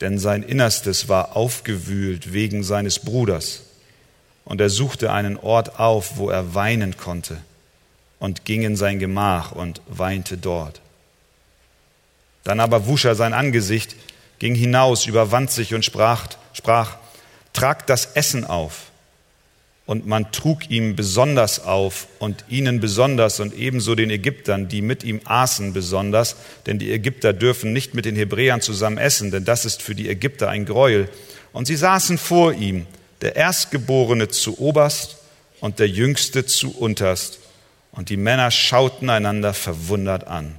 denn 0.00 0.18
sein 0.18 0.42
Innerstes 0.42 1.08
war 1.08 1.36
aufgewühlt 1.36 2.32
wegen 2.32 2.62
seines 2.62 2.98
Bruders. 2.98 3.62
Und 4.46 4.60
er 4.60 4.70
suchte 4.70 5.12
einen 5.12 5.36
Ort 5.36 5.78
auf, 5.78 6.16
wo 6.16 6.30
er 6.30 6.54
weinen 6.54 6.96
konnte, 6.96 7.36
und 8.18 8.46
ging 8.46 8.62
in 8.62 8.76
sein 8.76 8.98
Gemach 8.98 9.52
und 9.52 9.82
weinte 9.88 10.38
dort. 10.38 10.80
Dann 12.44 12.60
aber 12.60 12.86
wusch 12.86 13.04
er 13.04 13.16
sein 13.16 13.34
Angesicht, 13.34 13.96
ging 14.38 14.54
hinaus, 14.54 15.06
überwand 15.06 15.50
sich 15.50 15.74
und 15.74 15.84
sprach, 15.84 16.28
sprach, 16.52 16.96
tragt 17.52 17.90
das 17.90 18.12
Essen 18.14 18.44
auf. 18.44 18.92
Und 19.84 20.06
man 20.06 20.30
trug 20.32 20.70
ihm 20.70 20.96
besonders 20.96 21.64
auf 21.64 22.06
und 22.18 22.44
ihnen 22.48 22.80
besonders 22.80 23.40
und 23.40 23.54
ebenso 23.54 23.94
den 23.94 24.10
Ägyptern, 24.10 24.68
die 24.68 24.82
mit 24.82 25.04
ihm 25.04 25.20
aßen 25.24 25.72
besonders, 25.72 26.36
denn 26.66 26.78
die 26.78 26.92
Ägypter 26.92 27.32
dürfen 27.32 27.72
nicht 27.72 27.94
mit 27.94 28.04
den 28.04 28.16
Hebräern 28.16 28.60
zusammen 28.60 28.98
essen, 28.98 29.30
denn 29.30 29.44
das 29.44 29.64
ist 29.64 29.82
für 29.82 29.94
die 29.94 30.08
Ägypter 30.08 30.48
ein 30.48 30.66
Gräuel. 30.66 31.08
Und 31.52 31.66
sie 31.66 31.76
saßen 31.76 32.18
vor 32.18 32.52
ihm, 32.52 32.86
der 33.22 33.36
Erstgeborene 33.36 34.28
zu 34.28 34.58
oberst 34.58 35.16
und 35.60 35.78
der 35.78 35.88
Jüngste 35.88 36.46
zu 36.46 36.76
unterst. 36.76 37.38
Und 37.92 38.10
die 38.10 38.16
Männer 38.16 38.50
schauten 38.50 39.08
einander 39.08 39.54
verwundert 39.54 40.26
an. 40.26 40.54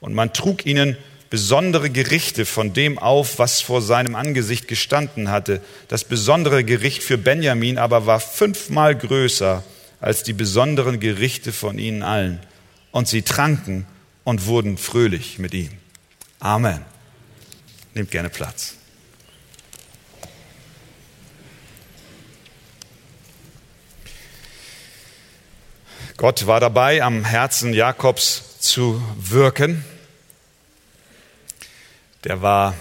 Und 0.00 0.14
man 0.14 0.32
trug 0.32 0.66
ihnen 0.66 0.96
besondere 1.30 1.90
Gerichte 1.90 2.44
von 2.44 2.72
dem 2.72 2.98
auf, 2.98 3.38
was 3.38 3.60
vor 3.60 3.82
seinem 3.82 4.14
Angesicht 4.14 4.68
gestanden 4.68 5.30
hatte. 5.30 5.60
Das 5.88 6.04
besondere 6.04 6.64
Gericht 6.64 7.02
für 7.02 7.18
Benjamin 7.18 7.78
aber 7.78 8.06
war 8.06 8.20
fünfmal 8.20 8.94
größer 8.94 9.64
als 10.00 10.22
die 10.22 10.34
besonderen 10.34 11.00
Gerichte 11.00 11.52
von 11.52 11.78
ihnen 11.78 12.02
allen. 12.02 12.40
Und 12.92 13.08
sie 13.08 13.22
tranken 13.22 13.86
und 14.24 14.46
wurden 14.46 14.78
fröhlich 14.78 15.38
mit 15.38 15.54
ihm. 15.54 15.70
Amen. 16.38 16.82
Nehmt 17.94 18.10
gerne 18.10 18.28
Platz. 18.28 18.74
Gott 26.18 26.46
war 26.46 26.60
dabei, 26.60 27.02
am 27.02 27.26
Herzen 27.26 27.74
Jakobs 27.74 28.58
zu 28.58 29.02
wirken. 29.18 29.84
Der 32.24 32.40
war 32.40 32.74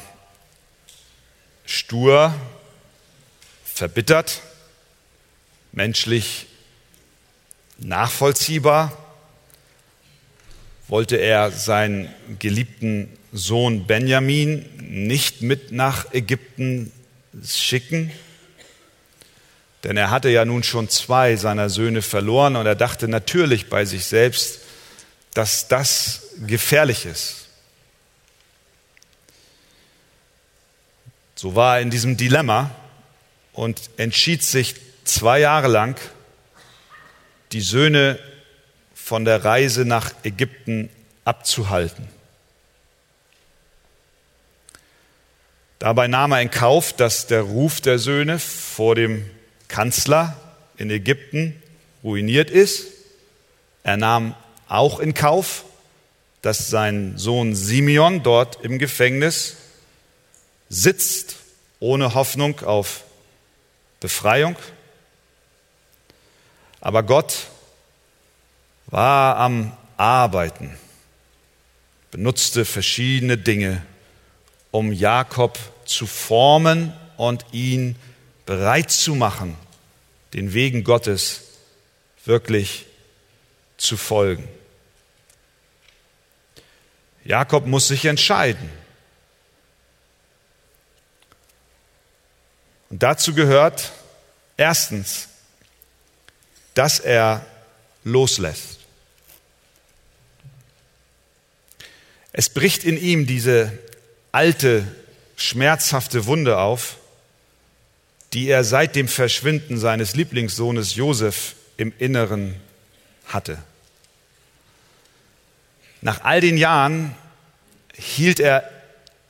stur, 1.65 2.33
verbittert, 3.65 4.39
menschlich 5.73 6.47
nachvollziehbar, 7.77 8.97
wollte 10.87 11.17
er 11.17 11.51
seinen 11.51 12.07
geliebten 12.39 13.09
Sohn 13.33 13.85
Benjamin 13.85 14.65
nicht 14.77 15.41
mit 15.41 15.73
nach 15.73 16.13
Ägypten 16.13 16.93
schicken, 17.45 18.13
denn 19.85 19.97
er 19.97 20.09
hatte 20.09 20.29
ja 20.29 20.45
nun 20.45 20.63
schon 20.63 20.89
zwei 20.89 21.35
seiner 21.35 21.69
Söhne 21.69 22.01
verloren 22.01 22.55
und 22.55 22.65
er 22.65 22.73
dachte 22.73 23.07
natürlich 23.07 23.69
bei 23.69 23.85
sich 23.85 24.05
selbst, 24.05 24.61
dass 25.35 25.67
das 25.67 26.23
gefährlich 26.47 27.05
ist. 27.05 27.45
So 31.35 31.53
war 31.53 31.75
er 31.75 31.81
in 31.83 31.91
diesem 31.91 32.17
Dilemma 32.17 32.71
und 33.53 33.91
entschied 33.97 34.41
sich 34.41 34.73
zwei 35.03 35.39
Jahre 35.39 35.67
lang, 35.67 36.01
die 37.51 37.61
Söhne 37.61 38.17
von 38.95 39.23
der 39.23 39.45
Reise 39.45 39.85
nach 39.85 40.15
Ägypten 40.23 40.89
abzuhalten. 41.25 42.07
Dabei 45.77 46.07
nahm 46.07 46.31
er 46.31 46.41
in 46.41 46.49
Kauf, 46.49 46.91
dass 46.91 47.27
der 47.27 47.41
Ruf 47.41 47.81
der 47.81 47.99
Söhne 47.99 48.39
vor 48.39 48.95
dem 48.95 49.29
Kanzler 49.67 50.35
in 50.77 50.89
Ägypten 50.89 51.61
ruiniert 52.03 52.49
ist. 52.49 52.87
Er 53.83 53.97
nahm 53.97 54.35
auch 54.67 54.99
in 54.99 55.13
Kauf, 55.13 55.65
dass 56.41 56.69
sein 56.69 57.17
Sohn 57.17 57.55
Simeon 57.55 58.23
dort 58.23 58.63
im 58.63 58.79
Gefängnis 58.79 59.57
sitzt 60.69 61.37
ohne 61.79 62.13
Hoffnung 62.13 62.59
auf 62.61 63.03
Befreiung. 63.99 64.55
Aber 66.81 67.03
Gott 67.03 67.47
war 68.87 69.37
am 69.37 69.75
Arbeiten, 69.97 70.77
benutzte 72.11 72.65
verschiedene 72.65 73.37
Dinge, 73.37 73.83
um 74.71 74.91
Jakob 74.91 75.57
zu 75.85 76.05
formen 76.05 76.93
und 77.17 77.45
ihn 77.51 77.95
bereit 78.45 78.91
zu 78.91 79.15
machen, 79.15 79.57
den 80.33 80.53
Wegen 80.53 80.83
Gottes 80.83 81.41
wirklich 82.25 82.85
zu 83.77 83.97
folgen. 83.97 84.47
Jakob 87.23 87.65
muss 87.65 87.87
sich 87.87 88.05
entscheiden. 88.05 88.69
Und 92.89 93.01
dazu 93.01 93.33
gehört 93.33 93.91
erstens, 94.57 95.27
dass 96.75 96.99
er 96.99 97.45
loslässt. 98.03 98.79
Es 102.31 102.49
bricht 102.49 102.83
in 102.83 102.97
ihm 102.97 103.25
diese 103.25 103.77
alte, 104.31 104.85
schmerzhafte 105.37 106.25
Wunde 106.25 106.57
auf, 106.57 106.97
die 108.35 108.49
er 108.49 108.65
seit 108.65 108.97
dem 108.97 109.07
Verschwinden 109.07 109.77
seines 109.77 110.13
Lieblingssohnes 110.13 110.95
Josef 110.95 111.55
im 111.77 111.93
Inneren 111.97 112.53
hatte. 113.27 113.57
Nach 116.01 116.21
all 116.25 116.41
den 116.41 116.57
Jahren 116.57 117.15
hielt 117.93 118.41
er 118.41 118.69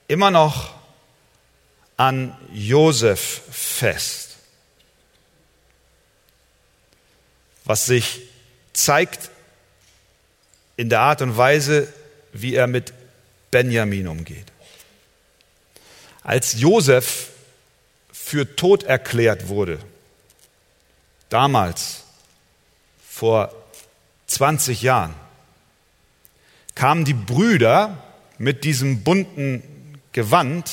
immer 0.08 0.32
noch 0.32 0.74
an 1.98 2.36
Josef 2.52 3.44
fest, 3.52 4.38
was 7.64 7.86
sich 7.86 8.22
zeigt 8.74 9.30
in 10.78 10.90
der 10.90 11.02
Art 11.02 11.22
und 11.22 11.38
Weise, 11.38 11.94
wie 12.34 12.56
er 12.56 12.66
mit 12.66 12.92
Benjamin 13.52 14.08
umgeht. 14.08 14.52
Als 16.24 16.60
Josef 16.60 17.30
für 18.26 18.56
tot 18.56 18.82
erklärt 18.82 19.50
wurde, 19.50 19.78
damals, 21.30 22.06
vor 23.08 23.54
20 24.26 24.82
Jahren, 24.82 25.14
kamen 26.74 27.06
die 27.06 27.14
Brüder 27.14 28.00
mit 28.40 28.64
diesem 28.64 29.04
bunten 29.04 29.62
Gewand, 30.12 30.72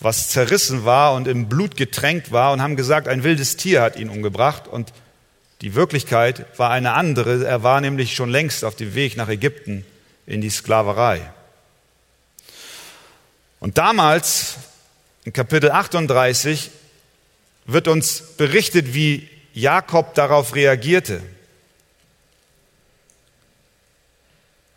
was 0.00 0.30
zerrissen 0.30 0.84
war 0.84 1.14
und 1.14 1.28
im 1.28 1.48
Blut 1.48 1.76
getränkt 1.76 2.32
war, 2.32 2.52
und 2.52 2.60
haben 2.60 2.74
gesagt, 2.74 3.06
ein 3.06 3.22
wildes 3.22 3.56
Tier 3.56 3.80
hat 3.80 3.94
ihn 3.94 4.10
umgebracht. 4.10 4.66
Und 4.66 4.92
die 5.60 5.76
Wirklichkeit 5.76 6.46
war 6.58 6.70
eine 6.70 6.94
andere. 6.94 7.46
Er 7.46 7.62
war 7.62 7.80
nämlich 7.80 8.16
schon 8.16 8.28
längst 8.28 8.64
auf 8.64 8.74
dem 8.74 8.96
Weg 8.96 9.16
nach 9.16 9.28
Ägypten 9.28 9.86
in 10.26 10.40
die 10.40 10.50
Sklaverei. 10.50 11.30
Und 13.60 13.78
damals, 13.78 14.56
in 15.26 15.32
Kapitel 15.32 15.72
38, 15.72 16.70
wird 17.66 17.88
uns 17.88 18.20
berichtet, 18.36 18.94
wie 18.94 19.28
Jakob 19.54 20.14
darauf 20.14 20.54
reagierte. 20.54 21.20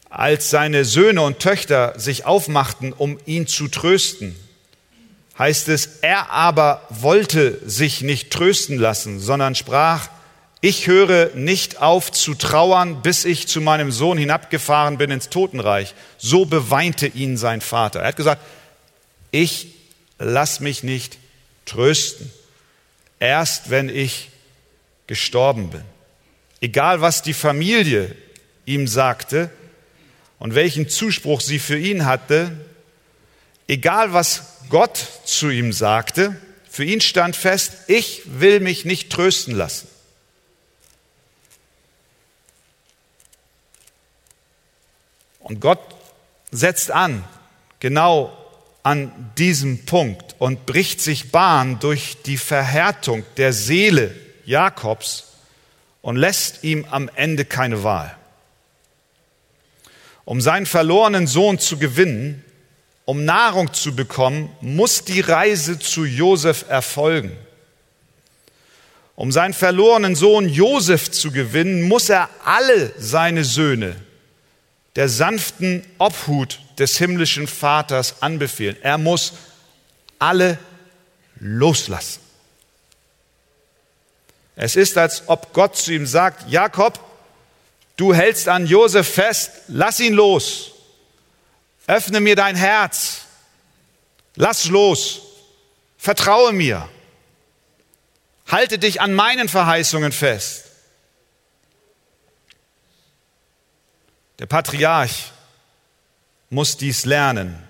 Als 0.09 0.49
seine 0.49 0.85
Söhne 0.85 1.21
und 1.21 1.38
Töchter 1.38 1.93
sich 1.99 2.25
aufmachten, 2.25 2.93
um 2.93 3.19
ihn 3.27 3.45
zu 3.45 3.67
trösten, 3.67 4.35
heißt 5.38 5.69
es, 5.69 5.99
er 6.01 6.31
aber 6.31 6.81
wollte 6.89 7.62
sich 7.69 8.01
nicht 8.01 8.31
trösten 8.31 8.79
lassen, 8.79 9.19
sondern 9.19 9.53
sprach, 9.53 10.09
ich 10.62 10.88
höre 10.88 11.29
nicht 11.35 11.79
auf 11.79 12.12
zu 12.12 12.33
trauern, 12.33 13.03
bis 13.03 13.23
ich 13.23 13.47
zu 13.47 13.62
meinem 13.62 13.91
Sohn 13.91 14.17
hinabgefahren 14.17 14.97
bin 14.97 15.12
ins 15.12 15.29
Totenreich. 15.29 15.93
So 16.17 16.45
beweinte 16.45 17.05
ihn 17.05 17.38
sein 17.38 17.62
Vater. 17.62 17.99
Er 17.99 18.07
hat 18.07 18.15
gesagt, 18.15 18.41
ich 19.29 19.78
lass 20.19 20.60
mich 20.60 20.84
nicht 20.84 21.17
trösten, 21.65 22.32
erst 23.19 23.69
wenn 23.69 23.89
ich 23.89 24.29
gestorben 25.08 25.71
bin. 25.71 25.84
Egal 26.62 27.01
was 27.01 27.21
die 27.21 27.34
Familie 27.34 28.15
ihm 28.65 28.88
sagte 28.88 29.49
und 30.38 30.55
welchen 30.55 30.89
Zuspruch 30.89 31.41
sie 31.41 31.60
für 31.60 31.79
ihn 31.79 32.05
hatte, 32.05 32.51
egal 33.67 34.13
was 34.13 34.58
Gott 34.69 34.97
zu 35.25 35.49
ihm 35.49 35.73
sagte, 35.73 36.39
für 36.69 36.84
ihn 36.84 37.01
stand 37.01 37.36
fest, 37.36 37.73
ich 37.88 38.21
will 38.25 38.60
mich 38.60 38.86
nicht 38.86 39.10
trösten 39.10 39.55
lassen. 39.55 39.88
Und 45.39 45.60
Gott 45.60 45.79
setzt 46.51 46.91
an, 46.91 47.23
genau 47.79 48.38
an 48.89 49.12
diesem 49.38 49.86
Punkt 49.86 50.36
und 50.39 50.65
bricht 50.65 50.99
sich 50.99 51.32
Bahn 51.32 51.78
durch 51.80 52.17
die 52.25 52.38
Verhärtung 52.38 53.23
der 53.38 53.54
Seele 53.54 54.15
Jakobs 54.45 55.25
und 56.02 56.15
lässt 56.15 56.63
ihm 56.63 56.86
am 56.89 57.08
Ende 57.13 57.45
keine 57.45 57.84
Wahl. 57.84 58.17
Um 60.25 60.41
seinen 60.41 60.65
verlorenen 60.65 61.28
Sohn 61.28 61.60
zu 61.60 61.78
gewinnen, 61.78 62.43
um 63.06 63.25
Nahrung 63.25 63.73
zu 63.73 63.95
bekommen, 63.95 64.49
muss 64.60 65.04
die 65.04 65.21
Reise 65.21 65.78
zu 65.78 66.04
Josef 66.04 66.65
erfolgen. 66.67 67.38
Um 69.15 69.32
seinen 69.32 69.54
verlorenen 69.54 70.15
Sohn 70.15 70.49
Josef 70.49 71.12
zu 71.12 71.32
gewinnen, 71.32 71.84
muss 71.84 72.10
er 72.10 72.28
alle 72.43 72.91
seine 72.97 73.43
Söhne 73.43 73.95
der 74.95 75.10
sanften 75.10 75.86
Obhut 75.97 76.60
des 76.78 76.97
himmlischen 76.97 77.47
Vaters 77.47 78.21
anbefehlen. 78.21 78.78
Er 78.82 78.97
muss 78.97 79.34
alle 80.17 80.58
loslassen. 81.39 82.21
Es 84.56 84.75
ist, 84.75 84.97
als 84.97 85.23
ob 85.28 85.54
Gott 85.54 85.78
zu 85.78 85.93
ihm 85.93 86.06
sagt, 86.06 86.49
Jakob, 86.49 86.99
du 87.95 88.13
hältst 88.13 88.49
an 88.49 88.65
Josef 88.65 89.08
fest, 89.08 89.52
lass 89.67 89.99
ihn 89.99 90.13
los. 90.13 90.71
Öffne 91.88 92.19
mir 92.19 92.36
dein 92.36 92.56
Herz. 92.56 93.21
Lass 94.36 94.65
los. 94.65 95.21
Vertraue 95.97 96.52
mir. 96.52 96.88
Halte 98.47 98.80
dich 98.80 99.02
an 99.02 99.13
meinen 99.13 99.47
Verheißungen 99.47 100.12
fest. 100.12 100.65
Der 104.39 104.45
Patriarch 104.45 105.32
muss 106.49 106.78
dies 106.78 107.06
lernen, 107.06 107.62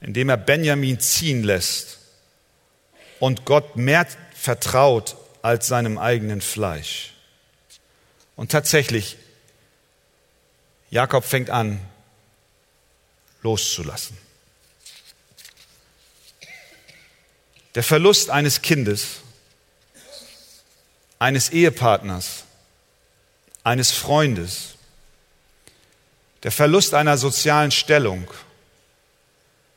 indem 0.00 0.28
er 0.28 0.36
Benjamin 0.36 1.00
ziehen 1.00 1.42
lässt 1.42 1.98
und 3.18 3.44
Gott 3.44 3.76
mehr 3.76 4.06
vertraut 4.34 5.16
als 5.40 5.66
seinem 5.66 5.98
eigenen 5.98 6.40
Fleisch. 6.40 7.14
Und 8.36 8.52
tatsächlich, 8.52 9.16
Jakob 10.90 11.24
fängt 11.24 11.48
an, 11.48 11.80
loszulassen. 13.42 14.16
Der 17.74 17.82
Verlust 17.82 18.28
eines 18.28 18.60
Kindes, 18.60 19.20
eines 21.18 21.50
Ehepartners, 21.50 22.44
eines 23.64 23.90
Freundes, 23.90 24.74
der 26.42 26.52
Verlust 26.52 26.94
einer 26.94 27.18
sozialen 27.18 27.70
Stellung, 27.70 28.28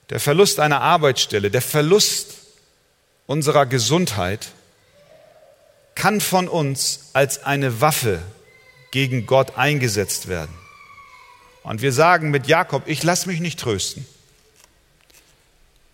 der 0.09 0.19
Verlust 0.19 0.59
einer 0.59 0.81
Arbeitsstelle, 0.81 1.51
der 1.51 1.61
Verlust 1.61 2.35
unserer 3.27 3.65
Gesundheit 3.65 4.49
kann 5.95 6.21
von 6.21 6.47
uns 6.47 7.09
als 7.13 7.43
eine 7.43 7.81
Waffe 7.81 8.21
gegen 8.91 9.25
Gott 9.25 9.57
eingesetzt 9.57 10.27
werden. 10.27 10.53
Und 11.63 11.81
wir 11.81 11.91
sagen 11.91 12.29
mit 12.29 12.47
Jakob, 12.47 12.83
ich 12.85 13.01
lasse 13.01 13.27
mich 13.27 13.39
nicht 13.39 13.59
trösten. 13.59 14.05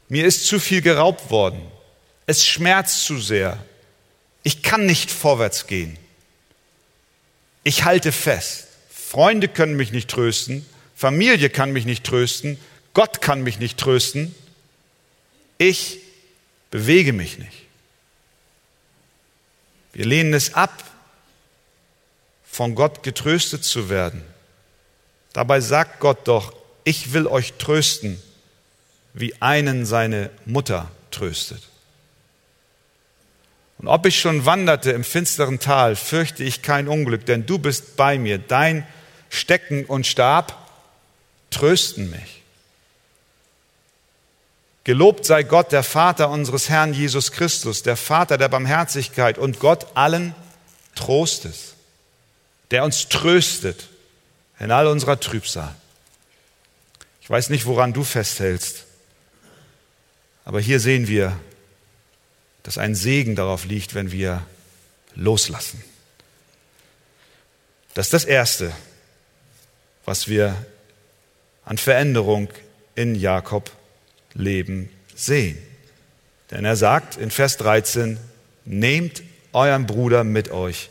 Mir 0.10 0.26
ist 0.26 0.46
zu 0.46 0.60
viel 0.60 0.82
geraubt 0.82 1.30
worden. 1.30 1.62
Es 2.26 2.46
schmerzt 2.46 3.06
zu 3.06 3.20
sehr. 3.20 3.58
Ich 4.44 4.64
kann 4.64 4.86
nicht 4.86 5.10
vorwärts 5.10 5.68
gehen. 5.68 5.98
Ich 7.64 7.86
halte 7.86 8.12
fest. 8.12 8.68
Freunde 9.12 9.50
können 9.50 9.76
mich 9.76 9.92
nicht 9.92 10.10
trösten, 10.10 10.66
Familie 10.96 11.50
kann 11.50 11.74
mich 11.74 11.84
nicht 11.84 12.06
trösten, 12.06 12.58
Gott 12.94 13.20
kann 13.20 13.44
mich 13.44 13.60
nicht 13.60 13.78
trösten. 13.78 14.34
Ich 15.58 15.98
bewege 16.70 17.12
mich 17.12 17.38
nicht. 17.38 17.66
Wir 19.92 20.06
lehnen 20.06 20.34
es 20.34 20.54
ab, 20.54 20.72
von 22.46 22.74
Gott 22.74 23.04
getröstet 23.04 23.66
zu 23.66 23.90
werden. 23.90 24.24
Dabei 25.34 25.60
sagt 25.60 26.00
Gott 26.00 26.26
doch, 26.30 26.56
ich 26.86 27.12
will 27.12 27.28
euch 27.28 27.56
trösten, 27.58 28.18
wie 29.14 29.42
einen 29.42 29.86
seine 29.86 30.30
Mutter 30.46 30.90
tröstet. 31.12 31.64
Und 33.78 33.90
ob 33.90 34.06
ich 34.06 34.22
schon 34.22 34.46
wanderte 34.46 34.92
im 34.92 35.04
finsteren 35.04 35.60
Tal, 35.60 35.98
fürchte 35.98 36.46
ich 36.46 36.62
kein 36.62 36.88
Unglück, 36.88 37.26
denn 37.26 37.46
du 37.46 37.60
bist 37.60 37.98
bei 37.98 38.18
mir. 38.18 38.38
Dein 38.38 38.88
Stecken 39.32 39.86
und 39.86 40.06
Stab 40.06 40.70
trösten 41.52 42.12
mich. 42.12 42.44
Gelobt 44.84 45.26
sei 45.26 45.44
Gott, 45.44 45.72
der 45.72 45.84
Vater 45.84 46.30
unseres 46.30 46.68
Herrn 46.68 46.94
Jesus 46.94 47.32
Christus, 47.32 47.82
der 47.82 47.96
Vater 47.96 48.38
der 48.38 48.50
Barmherzigkeit 48.50 49.38
und 49.38 49.60
Gott 49.60 49.88
allen 49.96 50.36
Trostes, 50.96 51.76
der 52.72 52.84
uns 52.84 53.08
tröstet 53.08 53.88
in 54.60 54.70
all 54.70 54.88
unserer 54.88 55.20
Trübsal. 55.20 55.74
Ich 57.22 57.30
weiß 57.30 57.50
nicht, 57.50 57.66
woran 57.66 57.94
du 57.94 58.04
festhältst, 58.04 58.86
aber 60.44 60.60
hier 60.60 60.82
sehen 60.82 61.08
wir, 61.08 61.40
dass 62.64 62.78
ein 62.78 62.96
Segen 62.96 63.36
darauf 63.36 63.64
liegt, 63.64 63.94
wenn 63.94 64.12
wir 64.12 64.46
loslassen. 65.16 65.82
Das 67.94 68.08
ist 68.08 68.14
das 68.14 68.26
Erste, 68.26 68.74
was 70.06 70.28
wir 70.28 70.56
an 71.66 71.78
Veränderung 71.78 72.50
in 72.96 73.16
Jakob 73.16 73.72
Leben 74.34 74.90
sehen. 75.16 75.58
Denn 76.50 76.66
er 76.66 76.76
sagt 76.76 77.18
in 77.18 77.32
Vers 77.32 77.58
13, 77.58 78.18
nehmt 78.66 79.24
euren 79.54 79.86
Bruder 79.86 80.24
mit 80.24 80.52
euch, 80.52 80.90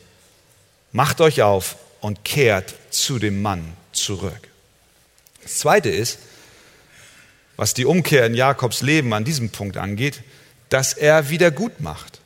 macht 0.93 1.21
euch 1.21 1.43
auf 1.43 1.77
und 2.01 2.25
kehrt 2.25 2.75
zu 2.91 3.19
dem 3.19 3.43
Mann 3.43 3.75
zurück. 3.93 4.49
Das 5.43 5.59
Zweite 5.59 5.91
ist, 5.91 6.19
was 7.57 7.75
die 7.75 7.85
Umkehr 7.85 8.25
in 8.25 8.35
Jakobs 8.35 8.81
Leben 8.81 9.13
an 9.13 9.25
diesem 9.25 9.51
Punkt 9.51 9.77
angeht, 9.77 10.23
dass 10.71 10.95
er 10.95 11.29
wieder 11.29 11.51
gut 11.51 11.81
macht. 11.81 12.21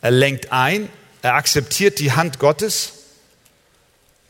Er 0.00 0.10
lenkt 0.10 0.52
ein, 0.52 0.88
er 1.22 1.34
akzeptiert 1.34 1.98
die 1.98 2.12
Hand 2.12 2.38
Gottes 2.38 2.92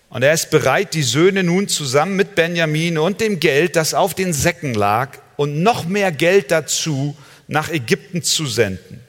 und 0.09 0.23
er 0.23 0.33
ist 0.33 0.51
bereit, 0.51 0.95
die 0.95 1.03
Söhne 1.03 1.43
nun 1.43 1.69
zusammen 1.69 2.17
mit 2.17 2.35
Benjamin 2.35 2.99
und 2.99 3.21
dem 3.21 3.41
Geld, 3.41 3.77
das 3.77 3.95
auf 3.95 4.15
den 4.15 4.33
Säcken 4.33 4.75
lag, 4.75 5.19
und 5.37 5.63
noch 5.63 5.85
mehr 5.85 6.13
Geld 6.13 6.51
dazu 6.51 7.17
nach 7.49 7.69
Ägypten 7.69 8.23
zu 8.23 8.47
senden. 8.47 9.01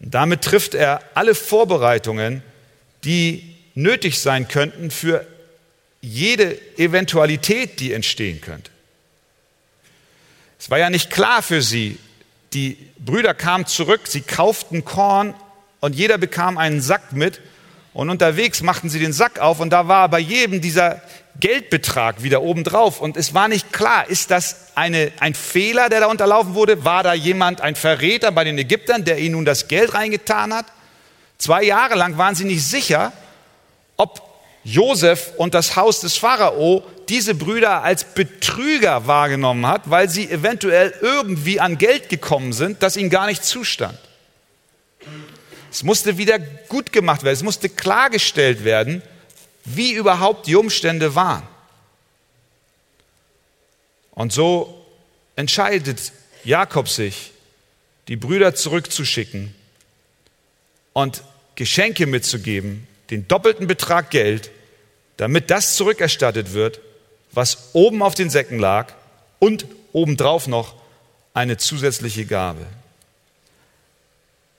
Und 0.00 0.14
damit 0.14 0.42
trifft 0.42 0.74
er 0.74 1.02
alle 1.14 1.34
Vorbereitungen, 1.34 2.42
die 3.04 3.56
nötig 3.74 4.20
sein 4.20 4.48
könnten 4.48 4.90
für 4.90 5.26
jede 6.00 6.58
Eventualität, 6.78 7.80
die 7.80 7.92
entstehen 7.92 8.40
könnte. 8.40 8.70
Es 10.58 10.70
war 10.70 10.78
ja 10.78 10.90
nicht 10.90 11.10
klar 11.10 11.42
für 11.42 11.62
sie. 11.62 11.98
Die 12.52 12.76
Brüder 12.98 13.34
kamen 13.34 13.66
zurück, 13.66 14.02
sie 14.04 14.20
kauften 14.20 14.84
Korn 14.84 15.34
und 15.80 15.94
jeder 15.94 16.18
bekam 16.18 16.56
einen 16.56 16.80
Sack 16.80 17.12
mit 17.12 17.40
und 17.94 18.10
unterwegs 18.10 18.60
machten 18.60 18.90
sie 18.90 18.98
den 18.98 19.12
Sack 19.12 19.38
auf 19.38 19.60
und 19.60 19.70
da 19.70 19.88
war 19.88 20.08
bei 20.08 20.18
jedem 20.18 20.60
dieser 20.60 21.00
Geldbetrag 21.40 22.22
wieder 22.22 22.42
obendrauf. 22.42 23.00
Und 23.00 23.16
es 23.16 23.34
war 23.34 23.48
nicht 23.48 23.72
klar, 23.72 24.08
ist 24.08 24.30
das 24.30 24.72
eine, 24.74 25.12
ein 25.20 25.34
Fehler, 25.34 25.88
der 25.88 26.00
da 26.00 26.06
unterlaufen 26.06 26.54
wurde? 26.54 26.84
War 26.84 27.02
da 27.02 27.14
jemand, 27.14 27.60
ein 27.60 27.76
Verräter 27.76 28.32
bei 28.32 28.44
den 28.44 28.58
Ägyptern, 28.58 29.04
der 29.04 29.18
ihnen 29.18 29.32
nun 29.32 29.44
das 29.44 29.68
Geld 29.68 29.94
reingetan 29.94 30.52
hat? 30.52 30.66
Zwei 31.38 31.62
Jahre 31.62 31.94
lang 31.94 32.18
waren 32.18 32.34
sie 32.34 32.44
nicht 32.44 32.66
sicher, 32.66 33.12
ob 33.96 34.22
Josef 34.64 35.32
und 35.36 35.54
das 35.54 35.76
Haus 35.76 36.00
des 36.00 36.16
Pharao 36.16 36.82
diese 37.08 37.34
Brüder 37.34 37.82
als 37.82 38.04
Betrüger 38.04 39.06
wahrgenommen 39.06 39.66
hat, 39.66 39.82
weil 39.90 40.08
sie 40.08 40.28
eventuell 40.30 40.94
irgendwie 41.00 41.60
an 41.60 41.78
Geld 41.78 42.08
gekommen 42.08 42.52
sind, 42.52 42.82
das 42.82 42.96
ihnen 42.96 43.10
gar 43.10 43.26
nicht 43.26 43.44
zustand. 43.44 43.98
Es 45.74 45.82
musste 45.82 46.18
wieder 46.18 46.38
gut 46.38 46.92
gemacht 46.92 47.24
werden, 47.24 47.34
es 47.34 47.42
musste 47.42 47.68
klargestellt 47.68 48.62
werden, 48.62 49.02
wie 49.64 49.92
überhaupt 49.94 50.46
die 50.46 50.54
Umstände 50.54 51.16
waren. 51.16 51.42
Und 54.12 54.32
so 54.32 54.86
entscheidet 55.34 56.12
Jakob 56.44 56.88
sich, 56.88 57.32
die 58.06 58.14
Brüder 58.14 58.54
zurückzuschicken 58.54 59.52
und 60.92 61.24
Geschenke 61.56 62.06
mitzugeben, 62.06 62.86
den 63.10 63.26
doppelten 63.26 63.66
Betrag 63.66 64.10
Geld, 64.10 64.52
damit 65.16 65.50
das 65.50 65.74
zurückerstattet 65.74 66.52
wird, 66.52 66.78
was 67.32 67.70
oben 67.72 68.00
auf 68.00 68.14
den 68.14 68.30
Säcken 68.30 68.60
lag 68.60 68.92
und 69.40 69.66
obendrauf 69.92 70.46
noch 70.46 70.76
eine 71.32 71.56
zusätzliche 71.56 72.26
Gabe. 72.26 72.64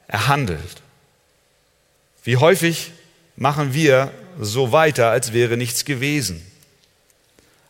Er 0.09 0.27
handelt. 0.27 0.83
Wie 2.25 2.37
häufig 2.37 2.91
machen 3.35 3.75
wir 3.75 4.11
so 4.39 4.71
weiter, 4.71 5.11
als 5.11 5.31
wäre 5.31 5.57
nichts 5.57 5.85
gewesen. 5.85 6.41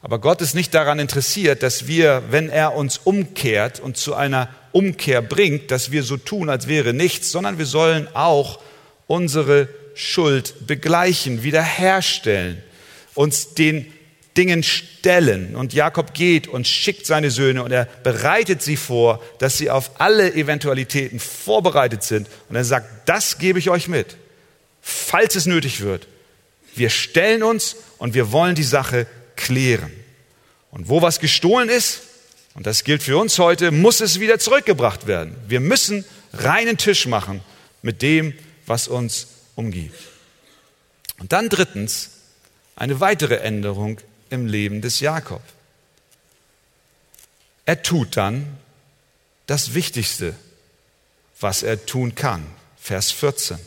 Aber 0.02 0.20
Gott 0.20 0.41
ist 0.41 0.56
nicht 0.56 0.74
daran 0.74 0.98
interessiert, 0.98 1.62
dass 1.62 1.88
wir, 1.88 2.24
wenn 2.30 2.50
er 2.50 2.74
uns 2.74 2.98
umkehrt 3.04 3.82
und 3.82 3.98
zu 3.98 4.15
einer 4.15 4.48
Umkehr 4.72 5.22
bringt, 5.22 5.72
dass 5.72 5.91
wir 5.91 6.04
so 6.04 6.15
tun, 6.15 6.50
als 6.50 6.68
wäre 6.68 6.94
nichts, 6.94 7.32
sondern 7.32 7.58
wir 7.58 7.65
sollen 7.65 8.08
auch 8.15 8.60
unsere 9.08 9.68
Schuld 9.94 10.68
begleichen, 10.68 11.44
wiederherstellen, 11.44 12.63
uns 13.13 13.56
den 13.56 13.91
Dingen 14.38 14.63
stellen. 14.63 15.56
Und 15.58 15.74
Jakob 15.74 16.13
geht 16.13 16.48
und 16.48 16.65
schickt 16.65 17.06
seine 17.06 17.30
Söhne 17.30 17.62
und 17.62 17.74
er 17.74 17.89
bereitet 18.04 18.62
sie 18.62 18.78
vor, 18.78 19.22
dass 19.39 19.58
sie 19.58 19.70
auf 19.70 20.00
alle 20.00 20.34
Eventualitäten 20.34 21.20
vorbereitet 21.20 22.04
sind. 22.04 22.30
Und 22.48 22.56
er 22.56 22.63
sagt, 22.65 23.10
das 23.10 23.38
gebe 23.38 23.60
ich 23.60 23.70
euch 23.70 23.89
mit 23.89 24.15
falls 24.86 25.36
es 25.36 25.48
nötig 25.48 25.82
wird. 25.82 26.08
Wir 26.76 26.91
stellen 26.91 27.41
uns 27.41 27.76
und 27.98 28.13
wir 28.13 28.32
wollen 28.32 28.54
die 28.54 28.63
Sache 28.63 29.08
klären. 29.36 29.91
Und 30.69 30.89
wo 30.89 31.02
was 31.02 31.19
gestohlen 31.19 31.69
ist, 31.69 32.02
und 32.54 32.67
das 32.67 32.84
gilt 32.84 33.02
für 33.02 33.17
uns 33.17 33.39
heute, 33.39 33.71
muss 33.71 34.00
es 34.00 34.19
wieder 34.19 34.38
zurückgebracht 34.38 35.08
werden. 35.08 35.36
Wir 35.48 35.60
müssen 35.60 36.06
reinen 36.34 36.78
Tisch 36.78 37.08
machen 37.08 37.41
mit 37.82 38.04
dem, 38.04 38.38
was 38.67 38.88
uns 38.88 39.28
umgibt. 39.56 39.98
Und 41.17 41.34
dann 41.34 41.50
drittens 41.50 42.12
eine 42.76 43.00
weitere 43.00 43.38
Änderung 43.38 44.00
im 44.30 44.45
Leben 44.45 44.82
des 44.82 45.00
Jakob. 45.00 45.41
Er 47.65 47.82
tut 47.82 48.17
dann 48.17 48.45
das 49.48 49.74
Wichtigste, 49.74 50.36
was 51.39 51.63
er 51.63 51.86
tun 51.88 52.13
kann. 52.13 52.45
Vers 52.80 53.12
14. 53.12 53.58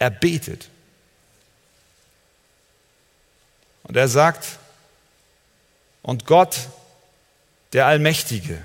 Er 0.00 0.10
betet. 0.10 0.68
Und 3.84 3.96
er 3.96 4.08
sagt, 4.08 4.58
und 6.02 6.24
Gott, 6.24 6.56
der 7.74 7.86
Allmächtige, 7.86 8.62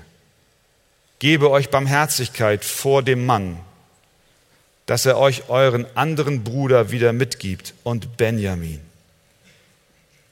gebe 1.18 1.50
euch 1.50 1.68
Barmherzigkeit 1.68 2.64
vor 2.64 3.02
dem 3.02 3.26
Mann, 3.26 3.60
dass 4.86 5.04
er 5.04 5.18
euch 5.18 5.48
euren 5.50 5.86
anderen 5.94 6.42
Bruder 6.42 6.90
wieder 6.90 7.12
mitgibt 7.12 7.74
und 7.84 8.16
Benjamin. 8.16 8.80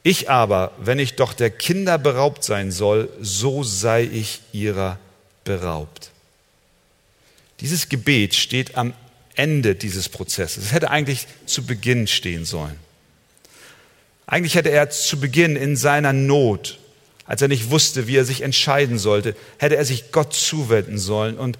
Ich 0.02 0.30
aber, 0.30 0.72
wenn 0.78 0.98
ich 0.98 1.16
doch 1.16 1.34
der 1.34 1.50
Kinder 1.50 1.98
beraubt 1.98 2.44
sein 2.44 2.70
soll, 2.70 3.10
so 3.20 3.62
sei 3.62 4.04
ich 4.04 4.40
ihrer 4.52 4.98
beraubt. 5.44 6.10
Dieses 7.60 7.88
Gebet 7.90 8.34
steht 8.34 8.76
am 8.76 8.94
Ende 9.36 9.74
dieses 9.74 10.08
Prozesses. 10.08 10.64
Es 10.64 10.72
hätte 10.72 10.90
eigentlich 10.90 11.26
zu 11.46 11.64
Beginn 11.64 12.06
stehen 12.06 12.44
sollen. 12.44 12.78
Eigentlich 14.26 14.54
hätte 14.54 14.70
er 14.70 14.90
zu 14.90 15.20
Beginn 15.20 15.56
in 15.56 15.76
seiner 15.76 16.12
Not, 16.12 16.78
als 17.26 17.42
er 17.42 17.48
nicht 17.48 17.70
wusste, 17.70 18.06
wie 18.06 18.16
er 18.16 18.24
sich 18.24 18.42
entscheiden 18.42 18.98
sollte, 18.98 19.36
hätte 19.58 19.76
er 19.76 19.84
sich 19.84 20.12
Gott 20.12 20.34
zuwenden 20.34 20.98
sollen 20.98 21.36
und 21.36 21.58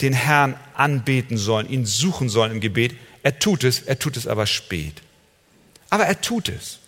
den 0.00 0.12
Herrn 0.12 0.58
anbeten 0.74 1.36
sollen, 1.36 1.68
ihn 1.68 1.86
suchen 1.86 2.28
sollen 2.28 2.52
im 2.52 2.60
Gebet. 2.60 2.94
Er 3.22 3.38
tut 3.38 3.64
es, 3.64 3.82
er 3.82 3.98
tut 3.98 4.16
es 4.16 4.26
aber 4.26 4.46
spät. 4.46 4.94
Aber 5.90 6.06
er 6.06 6.20
tut 6.20 6.48
es. 6.48 6.78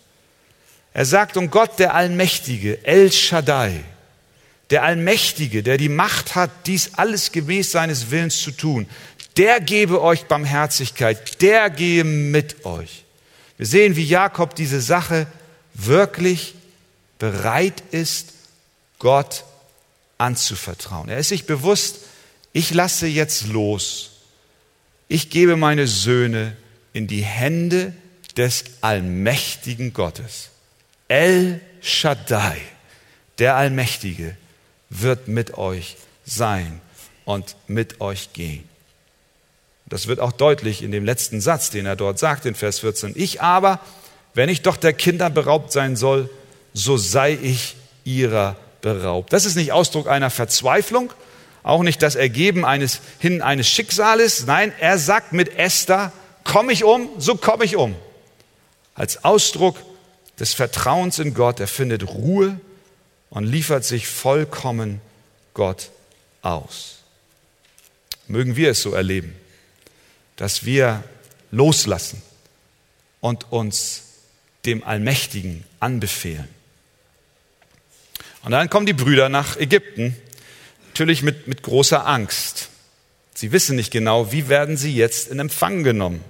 Er 0.93 1.05
sagt, 1.05 1.37
um 1.37 1.49
Gott, 1.49 1.79
der 1.79 1.93
Allmächtige, 1.95 2.85
El 2.85 3.11
Shaddai, 3.11 3.83
der 4.69 4.83
Allmächtige, 4.83 5.63
der 5.63 5.77
die 5.77 5.89
Macht 5.89 6.35
hat, 6.35 6.49
dies 6.65 6.91
alles 6.95 7.31
gemäß 7.31 7.71
seines 7.71 8.11
Willens 8.11 8.41
zu 8.41 8.51
tun, 8.51 8.87
der 9.37 9.59
gebe 9.59 10.01
euch 10.01 10.25
Barmherzigkeit, 10.25 11.41
der 11.41 11.69
gehe 11.69 12.03
mit 12.03 12.65
euch. 12.65 13.05
Wir 13.57 13.65
sehen, 13.65 13.95
wie 13.95 14.05
Jakob 14.05 14.55
diese 14.55 14.81
Sache 14.81 15.27
wirklich 15.73 16.55
bereit 17.19 17.83
ist, 17.91 18.33
Gott 18.99 19.43
anzuvertrauen. 20.17 21.09
Er 21.09 21.17
ist 21.17 21.29
sich 21.29 21.45
bewusst, 21.45 21.99
ich 22.53 22.73
lasse 22.73 23.07
jetzt 23.07 23.47
los. 23.47 24.11
Ich 25.07 25.29
gebe 25.29 25.55
meine 25.55 25.87
Söhne 25.87 26.55
in 26.93 27.07
die 27.07 27.23
Hände 27.23 27.93
des 28.37 28.63
allmächtigen 28.81 29.93
Gottes. 29.93 30.49
El 31.07 31.59
Shaddai, 31.81 32.57
der 33.39 33.55
Allmächtige, 33.55 34.37
wird 34.89 35.27
mit 35.27 35.57
euch 35.57 35.97
sein 36.25 36.81
und 37.25 37.55
mit 37.67 38.01
euch 38.01 38.33
gehen. 38.33 38.70
Das 39.91 40.07
wird 40.07 40.21
auch 40.21 40.31
deutlich 40.31 40.83
in 40.83 40.93
dem 40.93 41.03
letzten 41.03 41.41
Satz, 41.41 41.69
den 41.69 41.85
er 41.85 41.97
dort 41.97 42.17
sagt 42.17 42.45
in 42.45 42.55
Vers 42.55 42.79
14. 42.79 43.11
Ich 43.13 43.41
aber, 43.41 43.81
wenn 44.33 44.47
ich 44.47 44.61
doch 44.61 44.77
der 44.77 44.93
Kinder 44.93 45.29
beraubt 45.29 45.73
sein 45.73 45.97
soll, 45.97 46.29
so 46.73 46.95
sei 46.95 47.37
ich 47.41 47.75
ihrer 48.05 48.55
beraubt. 48.79 49.33
Das 49.33 49.43
ist 49.43 49.57
nicht 49.57 49.73
Ausdruck 49.73 50.07
einer 50.07 50.29
Verzweiflung, 50.29 51.11
auch 51.61 51.83
nicht 51.83 52.01
das 52.01 52.15
Ergeben 52.15 52.63
eines 52.63 53.01
hin 53.19 53.41
eines 53.41 53.67
Schicksales. 53.67 54.45
Nein, 54.45 54.71
er 54.79 54.97
sagt 54.97 55.33
mit 55.33 55.57
Esther, 55.57 56.13
komme 56.45 56.71
ich 56.71 56.85
um, 56.85 57.09
so 57.17 57.35
komme 57.35 57.65
ich 57.65 57.75
um. 57.75 57.93
Als 58.95 59.25
Ausdruck 59.25 59.75
des 60.39 60.53
Vertrauens 60.53 61.19
in 61.19 61.33
Gott, 61.33 61.59
er 61.59 61.67
findet 61.67 62.07
Ruhe 62.07 62.61
und 63.29 63.43
liefert 63.43 63.83
sich 63.83 64.07
vollkommen 64.07 65.01
Gott 65.53 65.89
aus. 66.43 66.99
mögen 68.27 68.55
wir 68.55 68.71
es 68.71 68.81
so 68.81 68.93
erleben, 68.93 69.35
dass 70.41 70.65
wir 70.65 71.03
loslassen 71.51 72.19
und 73.19 73.51
uns 73.51 74.05
dem 74.65 74.83
Allmächtigen 74.83 75.63
anbefehlen. 75.79 76.47
Und 78.41 78.49
dann 78.49 78.67
kommen 78.67 78.87
die 78.87 78.93
Brüder 78.93 79.29
nach 79.29 79.55
Ägypten, 79.57 80.15
natürlich 80.87 81.21
mit, 81.21 81.47
mit 81.47 81.61
großer 81.61 82.07
Angst. 82.07 82.69
Sie 83.35 83.51
wissen 83.51 83.75
nicht 83.75 83.91
genau, 83.91 84.31
wie 84.31 84.49
werden 84.49 84.77
sie 84.77 84.95
jetzt 84.95 85.27
in 85.27 85.37
Empfang 85.37 85.83
genommen. 85.83 86.23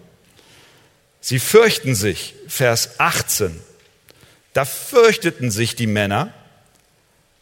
Sie 1.22 1.40
fürchten 1.40 1.96
sich, 1.96 2.34
Vers 2.50 3.00
18. 3.00 3.62
Da 4.52 4.66
fürchteten 4.66 5.52
sich 5.52 5.78
die 5.78 5.88
Männer, 5.88 6.34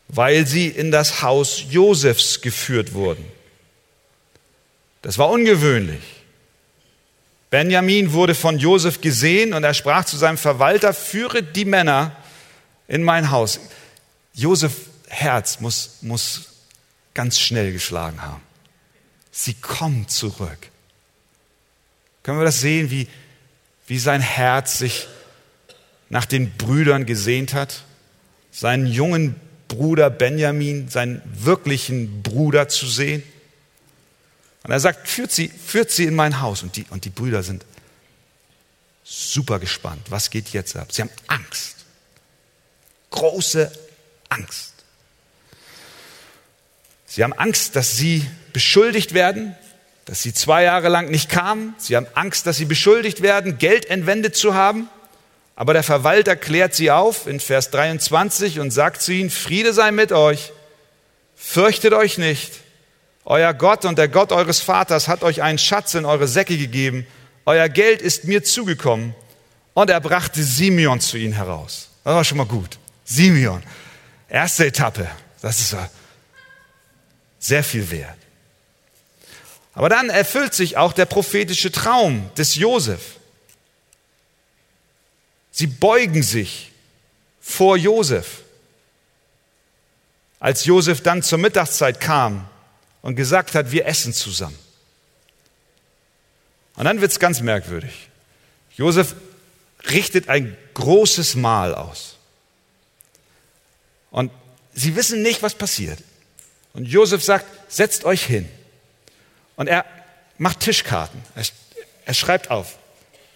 weil 0.07 0.45
sie 0.45 0.67
in 0.67 0.91
das 0.91 1.23
Haus 1.23 1.63
Josefs 1.71 2.41
geführt 2.41 2.93
wurden. 2.93 3.25
Das 5.01 5.17
war 5.17 5.31
ungewöhnlich. 5.31 6.18
Benjamin 7.49 8.13
wurde 8.13 8.35
von 8.35 8.59
Josef 8.59 9.01
gesehen 9.01 9.53
und 9.53 9.63
er 9.63 9.73
sprach 9.73 10.05
zu 10.05 10.17
seinem 10.17 10.37
Verwalter, 10.37 10.93
führe 10.93 11.41
die 11.41 11.65
Männer 11.65 12.15
in 12.87 13.03
mein 13.03 13.31
Haus. 13.31 13.59
Josef 14.33 14.73
Herz 15.07 15.59
muss, 15.59 15.97
muss 16.01 16.49
ganz 17.13 17.39
schnell 17.39 17.71
geschlagen 17.71 18.21
haben. 18.21 18.41
Sie 19.31 19.55
kommen 19.55 20.07
zurück. 20.07 20.69
Können 22.23 22.39
wir 22.39 22.45
das 22.45 22.61
sehen, 22.61 22.91
wie, 22.91 23.07
wie 23.87 23.97
sein 23.97 24.21
Herz 24.21 24.77
sich 24.77 25.07
nach 26.09 26.25
den 26.25 26.51
Brüdern 26.51 27.05
gesehnt 27.05 27.53
hat? 27.53 27.83
Seinen 28.51 28.85
jungen 28.85 29.35
Bruder 29.67 30.09
Benjamin, 30.09 30.89
seinen 30.89 31.21
wirklichen 31.25 32.21
Bruder 32.21 32.67
zu 32.67 32.85
sehen? 32.87 33.23
Und 34.69 34.73
er 34.73 34.79
sagt, 34.79 35.07
führt 35.07 35.31
sie, 35.31 35.47
führt 35.47 35.89
sie 35.89 36.05
in 36.05 36.13
mein 36.13 36.41
Haus. 36.41 36.61
Und 36.61 36.75
die, 36.75 36.85
und 36.91 37.03
die 37.03 37.09
Brüder 37.09 37.41
sind 37.41 37.65
super 39.03 39.57
gespannt. 39.57 40.11
Was 40.11 40.29
geht 40.29 40.49
jetzt 40.49 40.75
ab? 40.75 40.91
Sie 40.91 41.01
haben 41.01 41.09
Angst. 41.25 41.77
Große 43.09 43.71
Angst. 44.29 44.75
Sie 47.07 47.23
haben 47.23 47.33
Angst, 47.33 47.75
dass 47.75 47.97
sie 47.97 48.23
beschuldigt 48.53 49.15
werden, 49.15 49.55
dass 50.05 50.21
sie 50.21 50.35
zwei 50.35 50.65
Jahre 50.65 50.89
lang 50.89 51.09
nicht 51.09 51.31
kamen. 51.31 51.73
Sie 51.79 51.95
haben 51.95 52.05
Angst, 52.13 52.45
dass 52.45 52.57
sie 52.57 52.65
beschuldigt 52.65 53.23
werden, 53.23 53.57
Geld 53.57 53.87
entwendet 53.87 54.35
zu 54.35 54.53
haben. 54.53 54.87
Aber 55.55 55.73
der 55.73 55.81
Verwalter 55.81 56.35
klärt 56.35 56.75
sie 56.75 56.91
auf 56.91 57.25
in 57.25 57.39
Vers 57.39 57.71
23 57.71 58.59
und 58.59 58.69
sagt 58.69 59.01
zu 59.01 59.13
ihnen, 59.13 59.31
Friede 59.31 59.73
sei 59.73 59.89
mit 59.89 60.11
euch, 60.11 60.53
fürchtet 61.35 61.93
euch 61.93 62.19
nicht. 62.19 62.51
Euer 63.29 63.53
Gott 63.53 63.85
und 63.85 63.99
der 63.99 64.07
Gott 64.07 64.31
eures 64.31 64.59
Vaters 64.59 65.07
hat 65.07 65.21
euch 65.21 65.43
einen 65.43 65.59
Schatz 65.59 65.93
in 65.93 66.03
eure 66.03 66.27
Säcke 66.27 66.57
gegeben. 66.57 67.05
Euer 67.45 67.69
Geld 67.69 68.01
ist 68.01 68.23
mir 68.23 68.43
zugekommen. 68.43 69.13
Und 69.75 69.91
er 69.91 70.01
brachte 70.01 70.43
Simeon 70.43 70.99
zu 70.99 71.15
ihnen 71.15 71.33
heraus. 71.33 71.89
Das 72.03 72.15
war 72.15 72.23
schon 72.23 72.39
mal 72.39 72.47
gut. 72.47 72.79
Simeon. 73.05 73.61
Erste 74.27 74.65
Etappe. 74.65 75.07
Das 75.43 75.59
ist 75.59 75.75
sehr 77.37 77.63
viel 77.63 77.91
wert. 77.91 78.17
Aber 79.75 79.89
dann 79.89 80.09
erfüllt 80.09 80.55
sich 80.55 80.77
auch 80.77 80.91
der 80.91 81.05
prophetische 81.05 81.71
Traum 81.71 82.31
des 82.35 82.55
Josef. 82.55 83.17
Sie 85.51 85.67
beugen 85.67 86.23
sich 86.23 86.71
vor 87.39 87.77
Josef. 87.77 88.41
Als 90.39 90.65
Josef 90.65 91.03
dann 91.03 91.21
zur 91.21 91.37
Mittagszeit 91.37 91.99
kam, 91.99 92.49
und 93.01 93.15
gesagt 93.15 93.55
hat, 93.55 93.71
wir 93.71 93.85
essen 93.85 94.13
zusammen. 94.13 94.57
Und 96.75 96.85
dann 96.85 97.01
wird 97.01 97.11
es 97.11 97.19
ganz 97.19 97.41
merkwürdig. 97.41 98.09
Josef 98.75 99.15
richtet 99.91 100.29
ein 100.29 100.55
großes 100.73 101.35
Mahl 101.35 101.75
aus. 101.75 102.15
Und 104.11 104.31
sie 104.73 104.95
wissen 104.95 105.21
nicht, 105.21 105.43
was 105.43 105.55
passiert. 105.55 105.99
Und 106.73 106.85
Josef 106.85 107.23
sagt, 107.23 107.45
setzt 107.67 108.05
euch 108.05 108.25
hin. 108.25 108.49
Und 109.55 109.67
er 109.67 109.85
macht 110.37 110.61
Tischkarten. 110.61 111.21
Er, 111.35 111.43
er 112.05 112.13
schreibt 112.13 112.49
auf. 112.49 112.77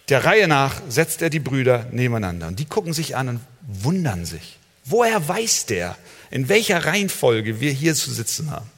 Der 0.09 0.26
Reihe 0.26 0.47
nach 0.47 0.82
setzt 0.89 1.22
er 1.22 1.30
die 1.30 1.39
Brüder 1.39 1.88
nebeneinander. 1.91 2.47
Und 2.47 2.59
die 2.59 2.66
gucken 2.66 2.93
sich 2.93 3.16
an 3.16 3.30
und 3.30 3.41
wundern 3.61 4.26
sich. 4.26 4.57
Woher 4.86 5.28
weiß 5.28 5.66
der, 5.66 5.97
in 6.30 6.49
welcher 6.49 6.86
Reihenfolge 6.86 7.59
wir 7.59 7.72
hier 7.72 7.95
zu 7.95 8.11
sitzen 8.11 8.51
haben? 8.51 8.70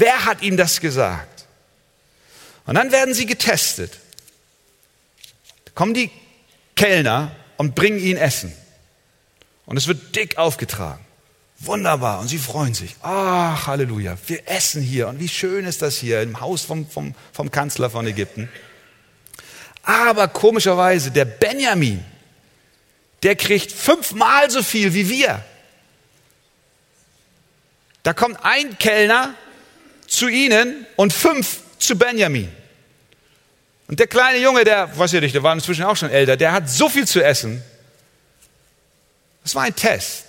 Wer 0.00 0.24
hat 0.24 0.40
ihm 0.40 0.56
das 0.56 0.80
gesagt? 0.80 1.44
Und 2.64 2.74
dann 2.74 2.90
werden 2.90 3.12
sie 3.12 3.26
getestet. 3.26 3.98
Da 5.66 5.72
kommen 5.74 5.92
die 5.92 6.10
Kellner 6.74 7.36
und 7.58 7.74
bringen 7.74 7.98
ihnen 7.98 8.18
Essen. 8.18 8.50
Und 9.66 9.76
es 9.76 9.88
wird 9.88 10.16
dick 10.16 10.38
aufgetragen. 10.38 11.04
Wunderbar. 11.58 12.20
Und 12.20 12.28
sie 12.28 12.38
freuen 12.38 12.72
sich. 12.72 12.96
Ach, 13.02 13.66
Halleluja. 13.66 14.16
Wir 14.26 14.48
essen 14.48 14.80
hier. 14.80 15.06
Und 15.06 15.20
wie 15.20 15.28
schön 15.28 15.66
ist 15.66 15.82
das 15.82 15.98
hier 15.98 16.22
im 16.22 16.40
Haus 16.40 16.62
vom, 16.62 16.88
vom, 16.88 17.14
vom 17.34 17.50
Kanzler 17.50 17.90
von 17.90 18.06
Ägypten. 18.06 18.48
Aber 19.82 20.28
komischerweise, 20.28 21.10
der 21.10 21.26
Benjamin, 21.26 22.02
der 23.22 23.36
kriegt 23.36 23.70
fünfmal 23.70 24.50
so 24.50 24.62
viel 24.62 24.94
wie 24.94 25.10
wir. 25.10 25.44
Da 28.02 28.14
kommt 28.14 28.38
ein 28.42 28.78
Kellner 28.78 29.34
zu 30.10 30.28
ihnen 30.28 30.86
und 30.96 31.12
fünf 31.12 31.60
zu 31.78 31.96
Benjamin. 31.96 32.50
Und 33.88 33.98
der 33.98 34.06
kleine 34.06 34.38
Junge, 34.38 34.64
der, 34.64 34.96
weiß 34.98 35.14
ich 35.14 35.20
nicht, 35.20 35.34
der 35.34 35.42
war 35.42 35.52
inzwischen 35.54 35.84
auch 35.84 35.96
schon 35.96 36.10
älter, 36.10 36.36
der 36.36 36.52
hat 36.52 36.68
so 36.68 36.88
viel 36.88 37.06
zu 37.06 37.24
essen. 37.24 37.62
Das 39.42 39.54
war 39.54 39.62
ein 39.62 39.74
Test. 39.74 40.26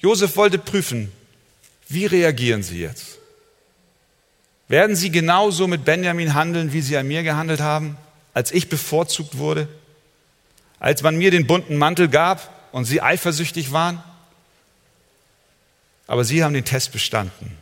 Josef 0.00 0.36
wollte 0.36 0.58
prüfen, 0.58 1.12
wie 1.88 2.06
reagieren 2.06 2.62
sie 2.62 2.80
jetzt? 2.80 3.18
Werden 4.68 4.94
sie 4.94 5.10
genauso 5.10 5.66
mit 5.66 5.84
Benjamin 5.84 6.34
handeln, 6.34 6.72
wie 6.72 6.82
sie 6.82 6.96
an 6.96 7.08
mir 7.08 7.22
gehandelt 7.22 7.60
haben, 7.60 7.96
als 8.34 8.52
ich 8.52 8.68
bevorzugt 8.68 9.38
wurde? 9.38 9.68
Als 10.78 11.02
man 11.02 11.16
mir 11.16 11.30
den 11.32 11.46
bunten 11.46 11.76
Mantel 11.76 12.08
gab 12.08 12.52
und 12.70 12.84
sie 12.84 13.02
eifersüchtig 13.02 13.72
waren? 13.72 14.02
Aber 16.06 16.24
sie 16.24 16.44
haben 16.44 16.54
den 16.54 16.64
Test 16.64 16.92
bestanden. 16.92 17.58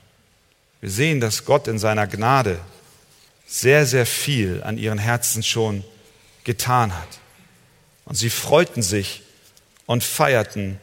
Wir 0.81 0.91
sehen, 0.91 1.21
dass 1.21 1.45
Gott 1.45 1.69
in 1.69 1.79
seiner 1.79 2.07
Gnade 2.07 2.61
sehr, 3.47 3.87
sehr 3.87 4.07
viel 4.07 4.63
an 4.63 4.79
ihren 4.79 4.99
Herzen 4.99 5.43
schon 5.43 5.85
getan 6.45 6.95
hat. 6.95 7.09
Und 8.05 8.17
sie 8.17 8.31
freuten 8.31 8.83
sich 8.83 9.23
und 9.87 10.05
feierten 10.05 10.81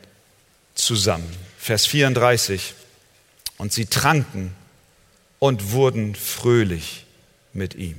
zusammen. 0.76 1.30
Vers 1.58 1.86
34. 1.86 2.74
Und 3.58 3.72
sie 3.72 3.86
tranken 3.86 4.56
und 5.40 5.72
wurden 5.72 6.16
fröhlich 6.16 7.06
mit 7.54 7.76
ihm. 7.76 7.98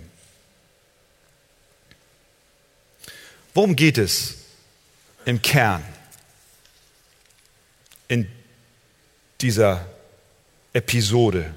Worum 3.54 3.76
geht 3.76 3.98
es 3.98 4.34
im 5.24 5.40
Kern 5.40 5.84
in 8.08 8.30
dieser 9.40 9.86
Episode 10.72 11.54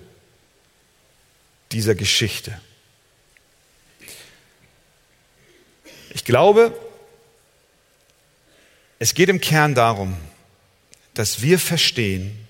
dieser 1.72 1.96
Geschichte. 1.96 2.60
Ich 6.14 6.24
glaube, 6.24 6.78
es 9.00 9.14
geht 9.14 9.30
im 9.30 9.42
Kern 9.42 9.76
darum, 9.76 10.18
dass 11.14 11.42
wir 11.42 11.60
verstehen, 11.60 12.48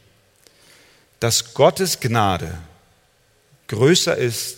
dass 1.20 1.54
Gottes 1.54 2.00
Gnade 2.00 2.58
größer 3.68 4.16
ist 4.16 4.58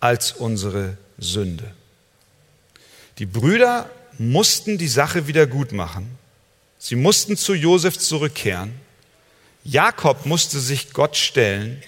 als 0.00 0.32
unsere 0.32 0.96
Sünde. 1.18 1.72
Die 3.18 3.26
Brüder 3.26 3.90
mussten 4.18 4.78
die 4.78 4.88
Sache 4.88 5.26
wieder 5.26 5.46
gut 5.46 5.72
machen. 5.72 6.18
Sie 6.78 6.94
mussten 6.94 7.36
zu 7.36 7.54
Josef 7.54 7.98
zurückkehren. 7.98 8.72
Jakob 9.64 10.26
musste 10.26 10.60
sich 10.60 10.92
Gott 10.92 11.16
stellen 11.16 11.82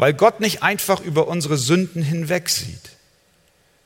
weil 0.00 0.14
Gott 0.14 0.40
nicht 0.40 0.62
einfach 0.62 1.00
über 1.02 1.28
unsere 1.28 1.58
Sünden 1.58 2.02
hinwegsieht. 2.02 2.80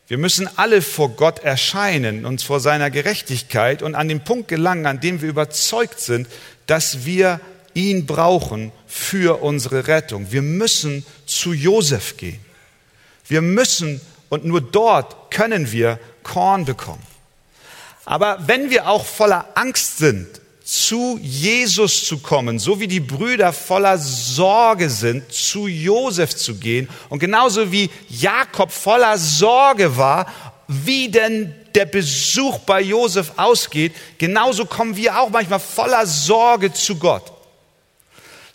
Wir 0.07 0.17
müssen 0.17 0.49
alle 0.57 0.81
vor 0.81 1.09
Gott 1.11 1.41
erscheinen, 1.41 2.25
uns 2.25 2.45
vor 2.45 2.61
seiner 2.61 2.89
Gerechtigkeit 2.89 3.83
und 3.83 3.97
an 3.97 4.07
den 4.07 4.23
Punkt 4.23 4.47
gelangen, 4.47 4.87
an 4.87 5.01
dem 5.01 5.23
wir 5.23 5.29
überzeugt 5.29 5.99
sind, 5.99 6.29
dass 6.67 7.05
wir 7.05 7.41
ihn 7.75 8.07
brauchen 8.07 8.71
für 8.87 9.43
unsere 9.43 9.89
Rettung. 9.89 10.31
Wir 10.31 10.43
müssen 10.43 11.05
zu 11.27 11.53
Josef 11.53 12.17
gehen. 12.17 12.39
Wir 13.27 13.43
müssen 13.43 14.01
und 14.29 14.45
nur 14.45 14.61
dort 14.61 15.33
können 15.33 15.73
wir 15.73 15.99
Korn 16.23 16.65
bekommen. 16.65 17.03
Aber 18.05 18.39
wenn 18.47 18.71
wir 18.71 18.89
auch 18.89 19.05
voller 19.05 19.49
Angst 19.57 19.99
sind, 19.99 20.29
zu 20.65 21.19
Jesus 21.21 22.07
zu 22.07 22.19
kommen, 22.19 22.59
so 22.59 22.81
wie 22.81 22.89
die 22.89 23.01
Brüder 23.01 23.53
voller 23.53 23.99
Sorge 23.99 24.89
sind, 24.89 25.31
zu 25.31 25.67
Josef 25.67 26.35
zu 26.35 26.55
gehen 26.55 26.89
und 27.11 27.19
genauso 27.19 27.71
wie 27.71 27.91
Jakob 28.09 28.73
voller 28.73 29.19
Sorge 29.19 29.97
war, 29.99 30.27
wie 30.67 31.11
denn 31.11 31.55
der 31.75 31.85
Besuch 31.85 32.61
bei 32.61 32.81
Josef 32.81 33.33
ausgeht, 33.37 33.93
genauso 34.17 34.65
kommen 34.65 34.97
wir 34.97 35.21
auch 35.21 35.29
manchmal 35.29 35.61
voller 35.61 36.07
Sorge 36.07 36.73
zu 36.73 36.97
Gott. 36.97 37.31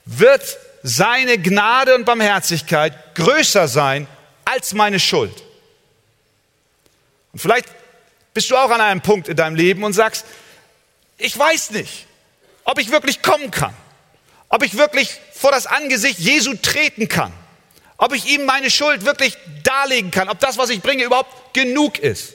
Wird 0.05 0.57
seine 0.81 1.37
Gnade 1.37 1.93
und 1.93 2.05
Barmherzigkeit 2.05 3.13
größer 3.13 3.67
sein 3.67 4.07
als 4.45 4.73
meine 4.73 4.99
Schuld? 4.99 5.43
Und 7.33 7.39
vielleicht 7.39 7.67
bist 8.33 8.49
du 8.49 8.55
auch 8.55 8.71
an 8.71 8.81
einem 8.81 9.01
Punkt 9.01 9.27
in 9.27 9.35
deinem 9.35 9.55
Leben 9.55 9.83
und 9.83 9.93
sagst, 9.93 10.25
ich 11.19 11.37
weiß 11.37 11.71
nicht, 11.71 12.07
ob 12.63 12.79
ich 12.79 12.91
wirklich 12.91 13.21
kommen 13.21 13.51
kann, 13.51 13.73
ob 14.47 14.63
ich 14.63 14.77
wirklich 14.77 15.19
vor 15.33 15.51
das 15.51 15.67
Angesicht 15.67 16.19
Jesu 16.19 16.55
treten 16.55 17.07
kann, 17.07 17.33
ob 17.97 18.13
ich 18.13 18.25
ihm 18.25 18.45
meine 18.45 18.71
Schuld 18.71 19.05
wirklich 19.05 19.37
darlegen 19.63 20.11
kann, 20.11 20.29
ob 20.29 20.39
das, 20.39 20.57
was 20.57 20.69
ich 20.69 20.81
bringe, 20.81 21.03
überhaupt 21.03 21.53
genug 21.53 21.99
ist. 21.99 22.33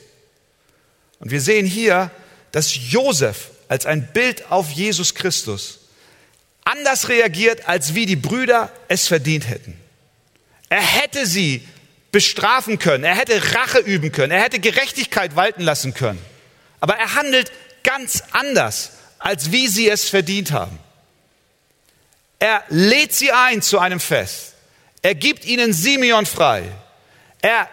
Und 1.18 1.30
wir 1.30 1.41
sehen 1.41 1.66
hier, 1.66 2.11
dass 2.53 2.74
Josef 2.91 3.51
als 3.68 3.87
ein 3.87 4.12
Bild 4.12 4.51
auf 4.51 4.70
Jesus 4.70 5.14
Christus 5.14 5.80
anders 6.64 7.09
reagiert, 7.09 7.68
als 7.68 7.95
wie 7.95 8.07
die 8.07 8.16
Brüder 8.16 8.70
es 8.89 9.07
verdient 9.07 9.49
hätten. 9.49 9.78
Er 10.68 10.82
hätte 10.82 11.26
sie 11.26 11.66
bestrafen 12.11 12.78
können, 12.78 13.05
er 13.05 13.16
hätte 13.16 13.55
Rache 13.55 13.78
üben 13.78 14.12
können, 14.12 14.32
er 14.32 14.43
hätte 14.43 14.61
Gerechtigkeit 14.61 15.37
walten 15.37 15.62
lassen 15.62 15.95
können. 15.95 16.20
Aber 16.80 16.97
er 16.97 17.14
handelt 17.14 17.51
ganz 17.85 18.24
anders, 18.32 18.93
als 19.20 19.53
wie 19.53 19.68
sie 19.68 19.89
es 19.89 20.09
verdient 20.09 20.51
haben. 20.51 20.78
Er 22.41 22.64
lädt 22.68 23.14
sie 23.14 23.30
ein 23.30 23.62
zu 23.62 23.78
einem 23.78 24.01
Fest. 24.01 24.55
Er 25.03 25.14
gibt 25.14 25.45
ihnen 25.45 25.72
Simeon 25.72 26.26
frei. 26.26 26.64
Er 27.41 27.68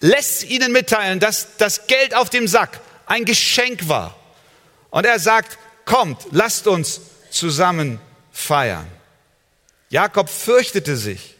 lässt 0.00 0.44
ihnen 0.44 0.72
mitteilen, 0.72 1.20
dass 1.20 1.56
das 1.58 1.86
Geld 1.86 2.14
auf 2.14 2.28
dem 2.28 2.48
Sack 2.48 2.80
ein 3.06 3.24
Geschenk 3.24 3.88
war. 3.88 4.16
Und 4.90 5.06
er 5.06 5.18
sagt, 5.18 5.58
kommt, 5.84 6.26
lasst 6.30 6.66
uns 6.66 7.00
zusammen 7.30 8.00
feiern. 8.32 8.86
Jakob 9.88 10.28
fürchtete 10.28 10.96
sich, 10.96 11.36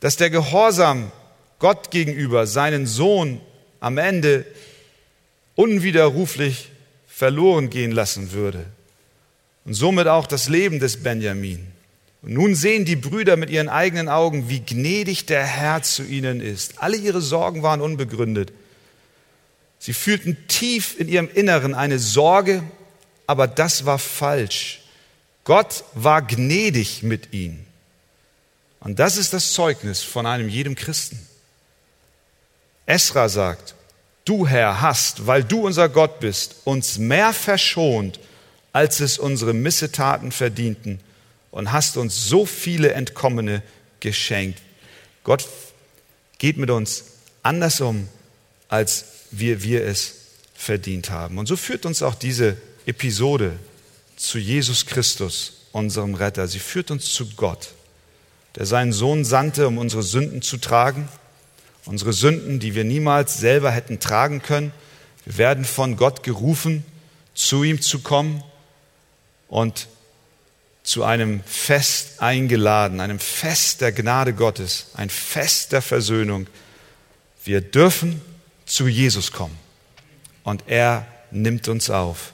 dass 0.00 0.16
der 0.16 0.30
Gehorsam 0.30 1.12
Gott 1.58 1.90
gegenüber 1.90 2.46
seinen 2.46 2.86
Sohn 2.86 3.40
am 3.80 3.98
Ende 3.98 4.46
unwiderruflich 5.54 6.70
verloren 7.06 7.70
gehen 7.70 7.90
lassen 7.90 8.32
würde. 8.32 8.64
Und 9.64 9.74
somit 9.74 10.06
auch 10.06 10.26
das 10.26 10.48
Leben 10.48 10.80
des 10.80 11.02
Benjamin. 11.02 11.66
Und 12.22 12.34
nun 12.34 12.54
sehen 12.54 12.84
die 12.84 12.96
Brüder 12.96 13.36
mit 13.36 13.50
ihren 13.50 13.68
eigenen 13.68 14.08
Augen, 14.08 14.48
wie 14.48 14.60
gnädig 14.60 15.26
der 15.26 15.44
Herr 15.44 15.82
zu 15.82 16.02
ihnen 16.02 16.40
ist. 16.40 16.82
Alle 16.82 16.96
ihre 16.96 17.20
Sorgen 17.20 17.62
waren 17.62 17.80
unbegründet. 17.80 18.52
Sie 19.78 19.94
fühlten 19.94 20.36
tief 20.46 20.98
in 20.98 21.08
ihrem 21.08 21.30
Inneren 21.32 21.74
eine 21.74 21.98
Sorge, 21.98 22.62
aber 23.26 23.46
das 23.46 23.86
war 23.86 23.98
falsch. 23.98 24.82
Gott 25.44 25.84
war 25.94 26.20
gnädig 26.22 27.02
mit 27.02 27.32
ihnen. 27.32 27.66
Und 28.80 28.98
das 28.98 29.16
ist 29.16 29.32
das 29.32 29.52
Zeugnis 29.52 30.02
von 30.02 30.26
einem 30.26 30.48
jedem 30.48 30.74
Christen. 30.74 31.18
Esra 32.86 33.28
sagt, 33.28 33.74
du 34.24 34.46
Herr 34.46 34.80
hast, 34.80 35.26
weil 35.26 35.44
du 35.44 35.66
unser 35.66 35.88
Gott 35.88 36.20
bist, 36.20 36.56
uns 36.64 36.98
mehr 36.98 37.32
verschont, 37.32 38.20
als 38.72 39.00
es 39.00 39.18
unsere 39.18 39.52
Missetaten 39.52 40.32
verdienten 40.32 41.00
und 41.50 41.72
hast 41.72 41.96
uns 41.96 42.26
so 42.26 42.46
viele 42.46 42.92
Entkommene 42.92 43.62
geschenkt. 44.00 44.60
Gott 45.24 45.48
geht 46.38 46.56
mit 46.56 46.70
uns 46.70 47.04
anders 47.42 47.80
um, 47.80 48.08
als 48.68 49.04
wir, 49.30 49.62
wir 49.62 49.84
es 49.84 50.14
verdient 50.54 51.10
haben. 51.10 51.38
Und 51.38 51.46
so 51.46 51.56
führt 51.56 51.86
uns 51.86 52.02
auch 52.02 52.14
diese 52.14 52.56
Episode 52.86 53.58
zu 54.16 54.38
Jesus 54.38 54.86
Christus, 54.86 55.66
unserem 55.72 56.14
Retter. 56.14 56.46
Sie 56.48 56.58
führt 56.58 56.90
uns 56.90 57.12
zu 57.12 57.26
Gott, 57.36 57.70
der 58.56 58.66
seinen 58.66 58.92
Sohn 58.92 59.24
sandte, 59.24 59.66
um 59.68 59.78
unsere 59.78 60.02
Sünden 60.02 60.42
zu 60.42 60.56
tragen. 60.56 61.08
Unsere 61.86 62.12
Sünden, 62.12 62.60
die 62.60 62.74
wir 62.74 62.84
niemals 62.84 63.38
selber 63.38 63.70
hätten 63.70 64.00
tragen 64.00 64.42
können. 64.42 64.72
Wir 65.24 65.38
werden 65.38 65.64
von 65.64 65.96
Gott 65.96 66.22
gerufen, 66.22 66.84
zu 67.34 67.64
ihm 67.64 67.80
zu 67.80 68.00
kommen 68.00 68.42
und 69.48 69.88
zu 70.82 71.04
einem 71.04 71.42
Fest 71.44 72.20
eingeladen, 72.20 73.00
einem 73.00 73.18
Fest 73.18 73.80
der 73.80 73.92
Gnade 73.92 74.34
Gottes, 74.34 74.86
ein 74.94 75.10
Fest 75.10 75.72
der 75.72 75.82
Versöhnung. 75.82 76.46
Wir 77.44 77.60
dürfen 77.60 78.20
zu 78.66 78.88
Jesus 78.88 79.32
kommen 79.32 79.58
und 80.44 80.64
er 80.66 81.06
nimmt 81.30 81.68
uns 81.68 81.90
auf 81.90 82.32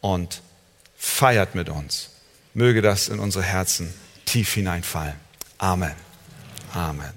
und 0.00 0.42
feiert 0.96 1.54
mit 1.54 1.68
uns. 1.68 2.10
Möge 2.54 2.82
das 2.82 3.08
in 3.08 3.18
unsere 3.18 3.44
Herzen 3.44 3.92
tief 4.24 4.54
hineinfallen. 4.54 5.14
Amen. 5.58 5.94
Amen. 6.72 7.12